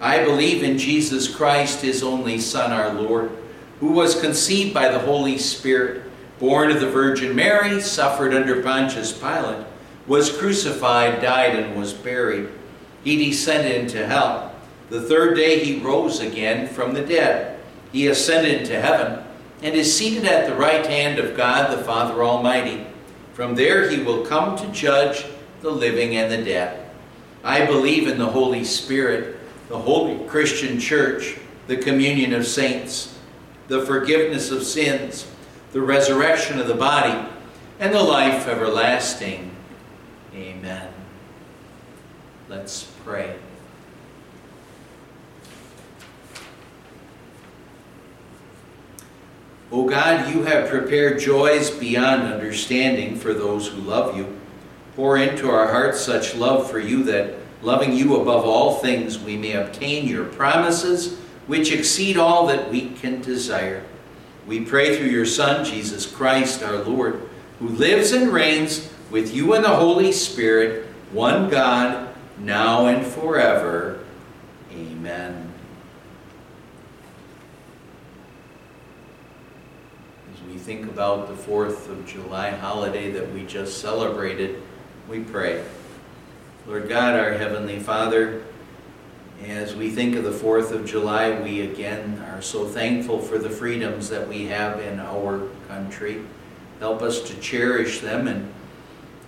I 0.00 0.24
believe 0.24 0.64
in 0.64 0.76
Jesus 0.76 1.32
Christ, 1.32 1.82
his 1.82 2.02
only 2.02 2.40
Son, 2.40 2.72
our 2.72 2.92
Lord, 2.92 3.30
who 3.78 3.92
was 3.92 4.20
conceived 4.20 4.74
by 4.74 4.88
the 4.88 4.98
Holy 4.98 5.38
Spirit, 5.38 6.02
born 6.40 6.72
of 6.72 6.80
the 6.80 6.90
Virgin 6.90 7.36
Mary, 7.36 7.80
suffered 7.80 8.34
under 8.34 8.60
Pontius 8.60 9.12
Pilate, 9.12 9.64
was 10.08 10.36
crucified, 10.36 11.22
died, 11.22 11.54
and 11.54 11.78
was 11.78 11.92
buried. 11.92 12.48
He 13.04 13.30
descended 13.30 13.82
into 13.82 14.04
hell. 14.04 14.52
The 14.90 15.02
third 15.02 15.36
day 15.36 15.64
he 15.64 15.78
rose 15.78 16.18
again 16.18 16.66
from 16.66 16.92
the 16.92 17.06
dead. 17.06 17.60
He 17.92 18.08
ascended 18.08 18.62
into 18.62 18.80
heaven 18.80 19.24
and 19.62 19.76
is 19.76 19.96
seated 19.96 20.24
at 20.24 20.48
the 20.48 20.56
right 20.56 20.84
hand 20.84 21.20
of 21.20 21.36
God 21.36 21.70
the 21.70 21.84
Father 21.84 22.24
Almighty. 22.24 22.84
From 23.34 23.56
there 23.56 23.90
he 23.90 24.00
will 24.02 24.24
come 24.24 24.56
to 24.56 24.66
judge 24.68 25.26
the 25.60 25.70
living 25.70 26.16
and 26.16 26.30
the 26.30 26.42
dead. 26.42 26.88
I 27.42 27.66
believe 27.66 28.06
in 28.06 28.16
the 28.16 28.26
Holy 28.26 28.64
Spirit, 28.64 29.38
the 29.68 29.78
holy 29.78 30.24
Christian 30.28 30.78
church, 30.78 31.36
the 31.66 31.76
communion 31.76 32.32
of 32.32 32.46
saints, 32.46 33.18
the 33.66 33.84
forgiveness 33.84 34.50
of 34.50 34.62
sins, 34.62 35.26
the 35.72 35.80
resurrection 35.80 36.60
of 36.60 36.68
the 36.68 36.74
body, 36.74 37.28
and 37.80 37.92
the 37.92 38.02
life 38.02 38.46
everlasting. 38.46 39.50
Amen. 40.34 40.92
Let's 42.48 42.84
pray. 43.04 43.36
O 49.74 49.88
God, 49.88 50.32
you 50.32 50.44
have 50.44 50.70
prepared 50.70 51.18
joys 51.18 51.68
beyond 51.68 52.32
understanding 52.32 53.16
for 53.16 53.34
those 53.34 53.66
who 53.66 53.80
love 53.80 54.16
you. 54.16 54.38
Pour 54.94 55.16
into 55.16 55.50
our 55.50 55.66
hearts 55.66 56.00
such 56.00 56.36
love 56.36 56.70
for 56.70 56.78
you 56.78 57.02
that, 57.02 57.34
loving 57.60 57.92
you 57.92 58.20
above 58.20 58.44
all 58.44 58.76
things, 58.76 59.18
we 59.18 59.36
may 59.36 59.54
obtain 59.54 60.06
your 60.06 60.26
promises, 60.26 61.18
which 61.48 61.72
exceed 61.72 62.16
all 62.16 62.46
that 62.46 62.70
we 62.70 62.90
can 62.90 63.20
desire. 63.20 63.82
We 64.46 64.64
pray 64.64 64.96
through 64.96 65.08
your 65.08 65.26
Son, 65.26 65.64
Jesus 65.64 66.06
Christ, 66.06 66.62
our 66.62 66.78
Lord, 66.78 67.28
who 67.58 67.66
lives 67.66 68.12
and 68.12 68.32
reigns 68.32 68.88
with 69.10 69.34
you 69.34 69.54
and 69.54 69.64
the 69.64 69.74
Holy 69.74 70.12
Spirit, 70.12 70.86
one 71.10 71.50
God, 71.50 72.14
now 72.38 72.86
and 72.86 73.04
forever. 73.04 74.04
Amen. 74.72 75.43
Think 80.58 80.84
about 80.86 81.28
the 81.28 81.34
4th 81.34 81.88
of 81.88 82.06
July 82.06 82.50
holiday 82.50 83.10
that 83.10 83.32
we 83.32 83.44
just 83.44 83.80
celebrated, 83.80 84.62
we 85.08 85.20
pray. 85.20 85.64
Lord 86.66 86.88
God, 86.88 87.18
our 87.18 87.32
Heavenly 87.32 87.78
Father, 87.78 88.42
as 89.42 89.74
we 89.74 89.90
think 89.90 90.16
of 90.16 90.24
the 90.24 90.30
4th 90.30 90.70
of 90.70 90.86
July, 90.86 91.38
we 91.40 91.60
again 91.60 92.18
are 92.32 92.40
so 92.40 92.66
thankful 92.66 93.18
for 93.18 93.38
the 93.38 93.50
freedoms 93.50 94.08
that 94.08 94.26
we 94.26 94.46
have 94.46 94.80
in 94.80 95.00
our 95.00 95.48
country. 95.68 96.22
Help 96.80 97.02
us 97.02 97.20
to 97.28 97.38
cherish 97.40 98.00
them 98.00 98.28
and, 98.28 98.52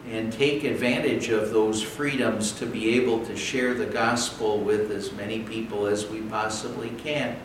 and 0.09 0.33
take 0.33 0.65
advantage 0.65 1.29
of 1.29 1.51
those 1.51 1.83
freedoms 1.83 2.53
to 2.53 2.67
be 2.67 2.97
able 2.97 3.25
to 3.27 3.37
share 3.37 3.75
the 3.75 3.87
gospel 3.87 4.59
with 4.59 4.91
as 4.91 5.13
many 5.13 5.41
people 5.41 5.87
as 5.87 6.07
we 6.07 6.21
possibly 6.23 6.91
can. 6.91 7.37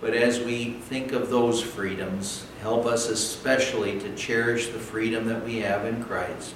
But 0.00 0.14
as 0.14 0.40
we 0.40 0.72
think 0.72 1.12
of 1.12 1.30
those 1.30 1.62
freedoms, 1.62 2.46
help 2.60 2.84
us 2.84 3.08
especially 3.08 3.98
to 4.00 4.14
cherish 4.14 4.68
the 4.68 4.78
freedom 4.78 5.26
that 5.26 5.44
we 5.44 5.58
have 5.58 5.84
in 5.86 6.04
Christ. 6.04 6.54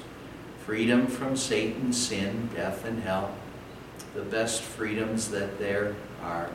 Freedom 0.67 1.07
from 1.07 1.37
Satan, 1.37 1.93
sin, 1.93 2.51
death, 2.55 2.85
and 2.85 3.03
hell. 3.03 3.35
The 4.15 4.23
best 4.23 4.63
freedoms 4.63 5.31
that 5.31 5.59
there 5.59 5.95
are. 6.23 6.51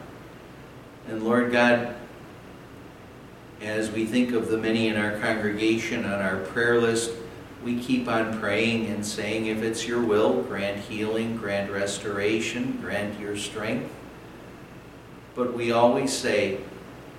And 1.08 1.24
Lord 1.24 1.52
God, 1.52 1.96
as 3.62 3.90
we 3.92 4.06
think 4.06 4.32
of 4.34 4.50
the 4.50 4.58
many 4.58 4.88
in 4.88 4.98
our 4.98 5.18
congregation 5.20 6.06
on 6.06 6.22
our 6.22 6.38
prayer 6.38 6.80
list, 6.80 7.12
we 7.64 7.80
keep 7.80 8.08
on 8.08 8.40
praying 8.40 8.88
and 8.88 9.04
saying, 9.04 9.48
if 9.48 9.64
it's 9.64 9.88
your 9.88 10.02
will, 10.02 10.44
grant 10.44 10.80
healing, 10.82 11.36
grant 11.36 11.72
restoration, 11.72 12.78
grant 12.80 13.20
your 13.20 13.36
strength. 13.36 13.92
But 15.34 15.54
we 15.54 15.72
always 15.72 16.14
say, 16.14 16.60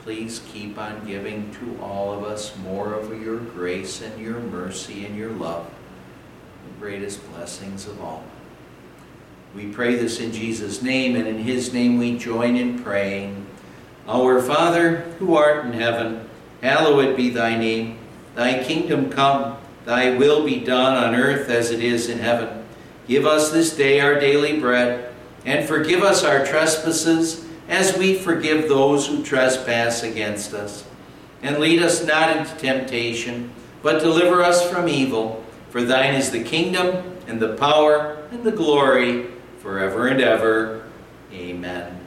please 0.06 0.40
keep 0.52 0.78
on 0.78 1.04
giving 1.04 1.50
to 1.50 1.82
all 1.82 2.12
of 2.12 2.22
us 2.22 2.56
more 2.58 2.94
of 2.94 3.20
your 3.20 3.38
grace 3.38 4.00
and 4.00 4.22
your 4.22 4.38
mercy 4.38 5.04
and 5.04 5.16
your 5.16 5.30
love, 5.30 5.68
the 6.64 6.80
greatest 6.80 7.28
blessings 7.32 7.88
of 7.88 8.00
all. 8.00 8.22
We 9.52 9.66
pray 9.66 9.96
this 9.96 10.20
in 10.20 10.30
Jesus' 10.30 10.80
name, 10.80 11.16
and 11.16 11.26
in 11.26 11.38
his 11.38 11.72
name 11.72 11.98
we 11.98 12.16
join 12.16 12.54
in 12.54 12.78
praying. 12.84 13.46
Our 14.06 14.40
Father, 14.40 14.98
who 15.18 15.34
art 15.34 15.66
in 15.66 15.72
heaven, 15.72 16.28
hallowed 16.62 17.16
be 17.16 17.30
thy 17.30 17.56
name. 17.56 17.98
Thy 18.36 18.62
kingdom 18.62 19.10
come, 19.10 19.58
thy 19.86 20.14
will 20.14 20.46
be 20.46 20.60
done 20.60 20.94
on 20.94 21.16
earth 21.16 21.50
as 21.50 21.72
it 21.72 21.82
is 21.82 22.08
in 22.08 22.20
heaven. 22.20 22.64
Give 23.08 23.26
us 23.26 23.50
this 23.50 23.74
day 23.74 23.98
our 23.98 24.20
daily 24.20 24.60
bread, 24.60 25.12
and 25.44 25.66
forgive 25.66 26.04
us 26.04 26.22
our 26.22 26.46
trespasses 26.46 27.45
as 27.68 27.96
we 27.96 28.14
forgive 28.14 28.68
those 28.68 29.06
who 29.06 29.22
trespass 29.22 30.02
against 30.02 30.54
us. 30.54 30.84
And 31.42 31.58
lead 31.58 31.82
us 31.82 32.04
not 32.04 32.36
into 32.36 32.54
temptation, 32.56 33.52
but 33.82 34.00
deliver 34.00 34.42
us 34.42 34.68
from 34.70 34.88
evil. 34.88 35.44
For 35.70 35.82
thine 35.82 36.14
is 36.14 36.30
the 36.30 36.42
kingdom, 36.42 37.18
and 37.26 37.40
the 37.40 37.54
power, 37.56 38.26
and 38.30 38.44
the 38.44 38.52
glory, 38.52 39.26
forever 39.58 40.06
and 40.08 40.20
ever. 40.20 40.84
Amen. 41.32 42.00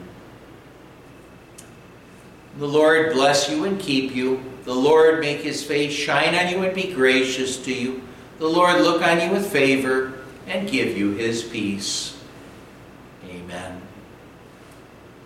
The 2.58 2.66
Lord 2.66 3.12
bless 3.12 3.48
you 3.48 3.64
and 3.64 3.78
keep 3.78 4.14
you. 4.14 4.42
The 4.64 4.74
Lord 4.74 5.20
make 5.20 5.40
his 5.40 5.62
face 5.62 5.92
shine 5.92 6.34
on 6.34 6.52
you 6.52 6.62
and 6.62 6.74
be 6.74 6.92
gracious 6.92 7.56
to 7.64 7.72
you. 7.72 8.02
The 8.38 8.48
Lord 8.48 8.80
look 8.80 9.02
on 9.02 9.20
you 9.20 9.30
with 9.30 9.50
favor 9.50 10.14
and 10.46 10.68
give 10.68 10.96
you 10.96 11.12
his 11.12 11.42
peace. 11.42 12.18
Amen. 13.24 13.79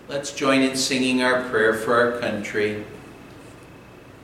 Let's 0.07 0.31
join 0.31 0.61
in 0.61 0.77
singing 0.77 1.23
our 1.23 1.49
prayer 1.49 1.73
for 1.73 1.95
our 1.95 2.19
country. 2.19 2.85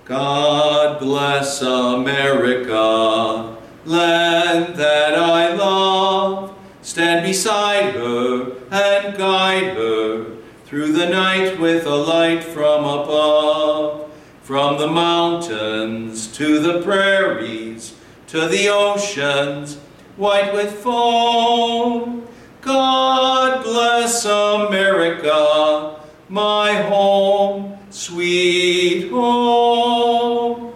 God 0.05 0.99
bless 0.99 1.63
America, 1.63 3.57
land 3.85 4.75
that 4.75 5.15
I 5.15 5.55
love. 5.55 6.55
Stand 6.83 7.25
beside 7.25 7.95
her 7.95 8.51
and 8.69 9.17
guide 9.17 9.75
her 9.75 10.35
through 10.65 10.91
the 10.91 11.09
night 11.09 11.59
with 11.59 11.87
a 11.87 11.95
light 11.95 12.43
from 12.43 12.83
above. 12.83 14.11
From 14.43 14.77
the 14.77 14.87
mountains 14.87 16.27
to 16.37 16.59
the 16.59 16.83
prairies, 16.83 17.95
to 18.27 18.47
the 18.47 18.69
oceans, 18.69 19.77
white 20.15 20.53
with 20.53 20.73
foam. 20.73 22.27
God 22.61 23.63
bless 23.63 24.23
America, 24.25 25.99
my 26.29 26.73
home, 26.73 27.75
sweet 27.89 29.09
home. 29.09 30.71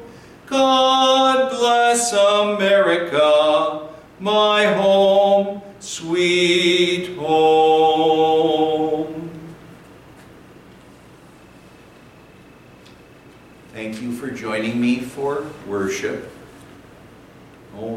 God 0.47 1.51
bless 1.51 2.11
America, 2.11 3.87
my 4.19 4.65
home, 4.65 5.61
sweet 5.79 7.15
home. 7.17 8.25
Thank 13.73 14.01
you 14.01 14.11
for 14.11 14.31
joining 14.31 14.81
me 14.81 15.01
for 15.01 15.45
worship. 15.67 16.34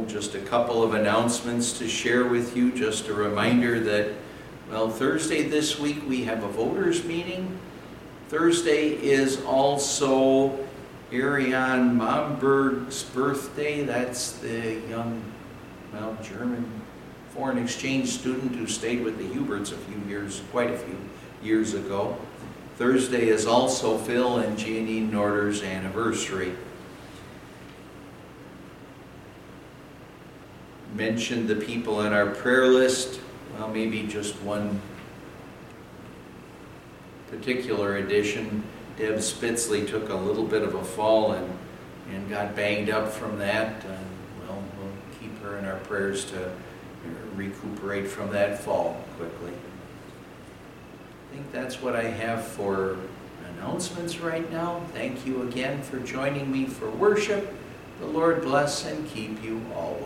Just 0.08 0.34
a 0.34 0.40
couple 0.40 0.82
of 0.82 0.94
announcements 0.94 1.78
to 1.78 1.86
share 1.86 2.24
with 2.24 2.56
you. 2.56 2.72
Just 2.72 3.08
a 3.08 3.12
reminder 3.12 3.78
that, 3.80 4.14
well, 4.70 4.88
Thursday 4.88 5.42
this 5.42 5.78
week 5.78 6.02
we 6.08 6.24
have 6.24 6.42
a 6.44 6.48
voters 6.48 7.04
meeting. 7.04 7.58
Thursday 8.28 8.88
is 8.88 9.44
also 9.44 10.66
Ariane 11.12 11.98
Momberg's 11.98 13.02
birthday. 13.02 13.84
That's 13.84 14.32
the 14.32 14.80
young, 14.88 15.22
well, 15.92 16.16
German 16.22 16.64
foreign 17.28 17.58
exchange 17.58 18.08
student 18.08 18.56
who 18.56 18.66
stayed 18.66 19.04
with 19.04 19.18
the 19.18 19.24
Huberts 19.24 19.72
a 19.72 19.76
few 19.76 19.98
years, 20.08 20.40
quite 20.50 20.70
a 20.70 20.78
few 20.78 20.96
years 21.42 21.74
ago. 21.74 22.16
Thursday 22.76 23.28
is 23.28 23.46
also 23.46 23.98
Phil 23.98 24.38
and 24.38 24.56
Jeanine 24.56 25.10
Norder's 25.10 25.62
anniversary. 25.62 26.54
Mentioned 30.98 31.46
the 31.46 31.54
people 31.54 31.98
on 31.98 32.12
our 32.12 32.26
prayer 32.26 32.66
list. 32.66 33.20
Well, 33.56 33.68
maybe 33.68 34.02
just 34.02 34.34
one 34.42 34.80
particular 37.30 37.98
addition. 37.98 38.64
Deb 38.96 39.18
Spitzley 39.18 39.88
took 39.88 40.08
a 40.08 40.14
little 40.16 40.44
bit 40.44 40.62
of 40.62 40.74
a 40.74 40.82
fall 40.82 41.34
and, 41.34 41.56
and 42.10 42.28
got 42.28 42.56
banged 42.56 42.90
up 42.90 43.12
from 43.12 43.38
that. 43.38 43.84
And, 43.84 44.06
well, 44.40 44.60
we'll 44.76 44.90
keep 45.20 45.40
her 45.40 45.56
in 45.58 45.66
our 45.66 45.78
prayers 45.78 46.24
to 46.32 46.50
recuperate 47.36 48.08
from 48.08 48.32
that 48.32 48.58
fall 48.58 49.00
quickly. 49.16 49.52
I 49.52 51.36
think 51.36 51.52
that's 51.52 51.80
what 51.80 51.94
I 51.94 52.08
have 52.08 52.44
for 52.44 52.96
announcements 53.54 54.18
right 54.18 54.50
now. 54.50 54.82
Thank 54.94 55.24
you 55.24 55.42
again 55.42 55.80
for 55.80 56.00
joining 56.00 56.50
me 56.50 56.66
for 56.66 56.90
worship. 56.90 57.54
The 58.00 58.06
Lord 58.06 58.42
bless 58.42 58.84
and 58.84 59.08
keep 59.08 59.44
you 59.44 59.62
all. 59.76 59.96